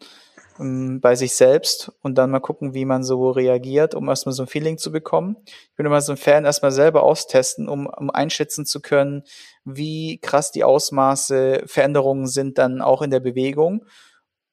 [0.60, 4.44] ähm, bei sich selbst und dann mal gucken, wie man so reagiert, um erstmal so
[4.44, 5.38] ein Feeling zu bekommen.
[5.46, 9.24] Ich bin immer so ein Fan, erstmal selber austesten, um, um einschätzen zu können,
[9.66, 13.86] wie krass die Ausmaße, Veränderungen sind dann auch in der Bewegung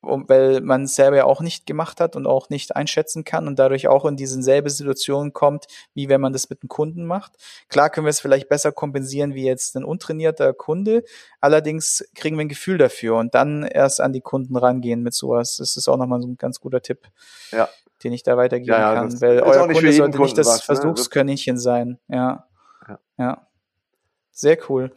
[0.06, 3.58] weil man es selber ja auch nicht gemacht hat und auch nicht einschätzen kann und
[3.58, 7.32] dadurch auch in diese selbe Situation kommt, wie wenn man das mit einem Kunden macht.
[7.68, 11.04] Klar können wir es vielleicht besser kompensieren wie jetzt ein untrainierter Kunde,
[11.40, 15.56] allerdings kriegen wir ein Gefühl dafür und dann erst an die Kunden rangehen mit sowas.
[15.56, 17.08] Das ist auch nochmal so ein ganz guter Tipp,
[17.52, 17.68] ja.
[18.02, 20.64] den ich da weitergeben ja, ja, kann, weil euer Kunde sollte nicht das was, ne?
[20.64, 21.98] Versuchskaninchen sein.
[22.08, 22.46] Ja.
[23.18, 23.46] ja.
[24.34, 24.90] Sehr cool.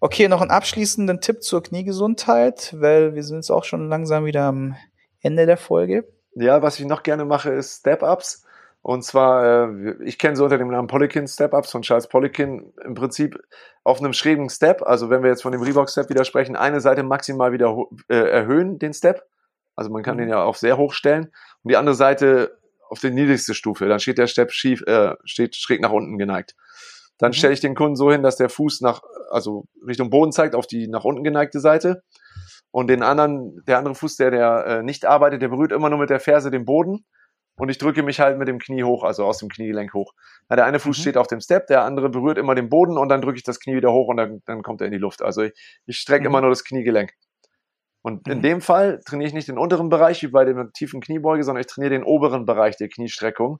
[0.00, 4.44] Okay, noch einen abschließenden Tipp zur Kniegesundheit, weil wir sind jetzt auch schon langsam wieder
[4.44, 4.76] am
[5.20, 6.08] Ende der Folge.
[6.34, 8.46] Ja, was ich noch gerne mache, ist Step-Ups.
[8.80, 12.94] Und zwar, äh, ich kenne so unter dem Namen Polikin Step-Ups von Charles Polikin im
[12.94, 13.38] Prinzip
[13.84, 16.80] auf einem schrägen Step, also wenn wir jetzt von dem Reebok Step wieder sprechen, eine
[16.80, 17.76] Seite maximal wieder
[18.08, 19.26] äh, erhöhen, den Step.
[19.74, 20.20] Also man kann mhm.
[20.20, 21.32] den ja auf sehr hoch stellen.
[21.62, 22.58] Und die andere Seite
[22.88, 23.86] auf die niedrigste Stufe.
[23.86, 26.54] Dann steht der Step schief, äh, steht schräg nach unten geneigt.
[27.18, 27.34] Dann mhm.
[27.34, 30.66] stelle ich den Kunden so hin, dass der Fuß nach, also Richtung Boden zeigt, auf
[30.66, 32.02] die nach unten geneigte Seite.
[32.70, 35.98] Und den anderen, der andere Fuß, der, der äh, nicht arbeitet, der berührt immer nur
[35.98, 37.04] mit der Ferse den Boden.
[37.56, 40.12] Und ich drücke mich halt mit dem Knie hoch, also aus dem Kniegelenk hoch.
[40.48, 41.00] Ja, der eine Fuß mhm.
[41.00, 43.58] steht auf dem Step, der andere berührt immer den Boden und dann drücke ich das
[43.58, 45.22] Knie wieder hoch und dann, dann kommt er in die Luft.
[45.22, 45.52] Also ich,
[45.86, 46.26] ich strecke mhm.
[46.26, 47.12] immer nur das Kniegelenk.
[48.02, 48.32] Und mhm.
[48.34, 51.62] in dem Fall trainiere ich nicht den unteren Bereich wie bei der tiefen Kniebeuge, sondern
[51.62, 53.58] ich trainiere den oberen Bereich der Kniestreckung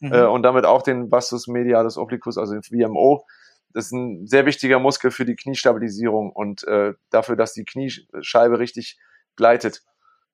[0.00, 0.12] mhm.
[0.12, 3.24] äh, und damit auch den Vastus medialis obliquus, also den VMO.
[3.72, 8.58] Das ist ein sehr wichtiger Muskel für die Kniestabilisierung und äh, dafür, dass die Kniescheibe
[8.58, 8.98] richtig
[9.36, 9.82] gleitet.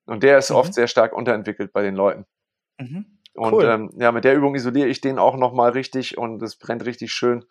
[0.06, 0.56] Und der ist mhm.
[0.56, 2.26] oft sehr stark unterentwickelt bei den Leuten.
[2.78, 3.06] Mhm.
[3.34, 3.64] Und cool.
[3.64, 7.12] ähm, ja, mit der Übung isoliere ich den auch nochmal richtig und es brennt richtig
[7.12, 7.44] schön.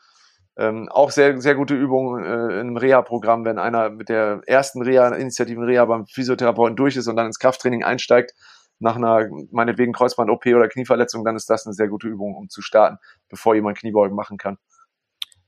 [0.55, 5.63] Ähm, auch sehr, sehr gute Übung äh, im Reha-Programm, wenn einer mit der ersten Reha-Initiativen
[5.63, 8.33] Reha beim Physiotherapeuten durch ist und dann ins Krafttraining einsteigt,
[8.79, 12.61] nach einer meinetwegen Kreuzband-OP oder Knieverletzung, dann ist das eine sehr gute Übung, um zu
[12.61, 12.97] starten,
[13.29, 14.57] bevor jemand Kniebeugen machen kann.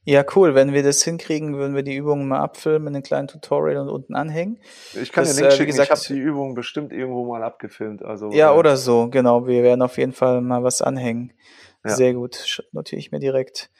[0.07, 0.53] Ja, cool.
[0.53, 3.89] Wenn wir das hinkriegen, würden wir die Übungen mal abfilmen, in einem kleinen Tutorial und
[3.89, 4.59] unten anhängen.
[4.93, 5.71] Ich kann das, dir Link äh, schicken.
[5.71, 8.03] Gesagt, ich habe die Übungen bestimmt irgendwo mal abgefilmt.
[8.03, 9.47] Also, ja, äh, oder so, genau.
[9.47, 11.33] Wir werden auf jeden Fall mal was anhängen.
[11.83, 11.95] Ja.
[11.95, 12.61] Sehr gut.
[12.71, 13.71] Notiere ich mir direkt.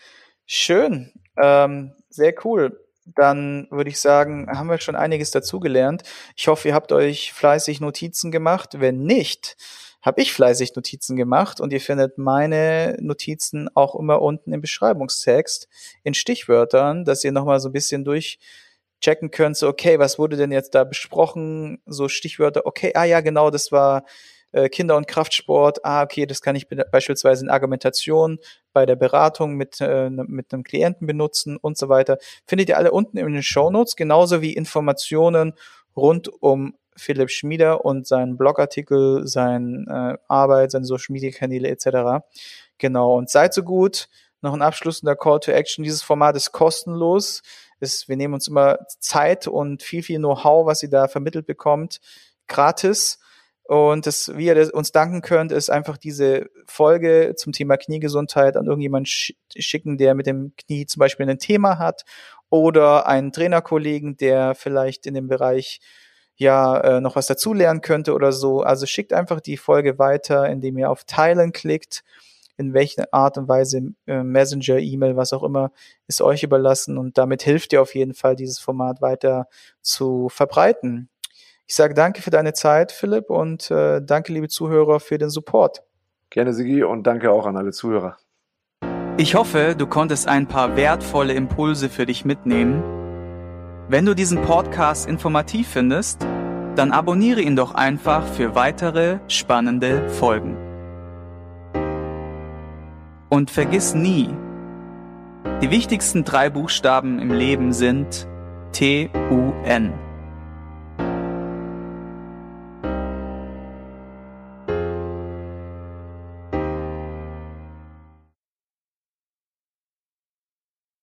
[0.47, 1.11] Schön.
[1.37, 6.03] Ähm, sehr cool dann würde ich sagen, haben wir schon einiges dazugelernt.
[6.35, 8.79] Ich hoffe, ihr habt euch fleißig Notizen gemacht.
[8.79, 9.57] Wenn nicht,
[10.01, 15.67] habe ich fleißig Notizen gemacht und ihr findet meine Notizen auch immer unten im Beschreibungstext
[16.03, 20.51] in Stichwörtern, dass ihr nochmal so ein bisschen durchchecken könnt, so okay, was wurde denn
[20.51, 24.05] jetzt da besprochen, so Stichwörter, okay, ah ja, genau, das war
[24.51, 28.37] äh, Kinder- und Kraftsport, ah, okay, das kann ich beispielsweise in Argumentation
[28.75, 32.17] bei der Beratung mit, äh, ne, mit einem Klienten benutzen und so weiter.
[32.45, 35.53] Findet ihr alle unten in den Show Notes, genauso wie Informationen
[35.95, 42.25] rund um Philipp Schmieder und seinen Blogartikel, seine äh, Arbeit, seine Social Media Kanäle etc.
[42.77, 43.15] Genau.
[43.17, 44.09] Und seid so gut.
[44.41, 45.83] Noch ein abschließender Call to Action.
[45.83, 47.43] Dieses Format ist kostenlos.
[47.79, 52.01] Ist, wir nehmen uns immer Zeit und viel, viel Know-how, was ihr da vermittelt bekommt,
[52.47, 53.19] gratis.
[53.67, 58.67] Und das, wie ihr uns danken könnt, ist einfach diese Folge zum Thema Kniegesundheit an
[58.67, 59.09] irgendjemanden
[59.57, 62.05] schicken, der mit dem Knie zum Beispiel ein Thema hat
[62.49, 65.79] oder einen Trainerkollegen, der vielleicht in dem Bereich
[66.35, 68.61] ja äh, noch was dazulernen könnte oder so.
[68.61, 72.03] Also schickt einfach die Folge weiter, indem ihr auf Teilen klickt.
[72.57, 75.71] In welcher Art und Weise, äh, Messenger, E-Mail, was auch immer,
[76.07, 79.47] ist euch überlassen und damit hilft ihr auf jeden Fall, dieses Format weiter
[79.81, 81.09] zu verbreiten.
[81.67, 85.81] Ich sage danke für deine Zeit, Philipp, und äh, danke, liebe Zuhörer, für den Support.
[86.29, 88.17] Gerne, Sigi, und danke auch an alle Zuhörer.
[89.17, 92.83] Ich hoffe, du konntest ein paar wertvolle Impulse für dich mitnehmen.
[93.87, 96.21] Wenn du diesen Podcast informativ findest,
[96.75, 100.57] dann abonniere ihn doch einfach für weitere spannende Folgen.
[103.29, 104.29] Und vergiss nie,
[105.63, 108.27] die wichtigsten drei Buchstaben im Leben sind
[108.73, 110.04] T-U-N.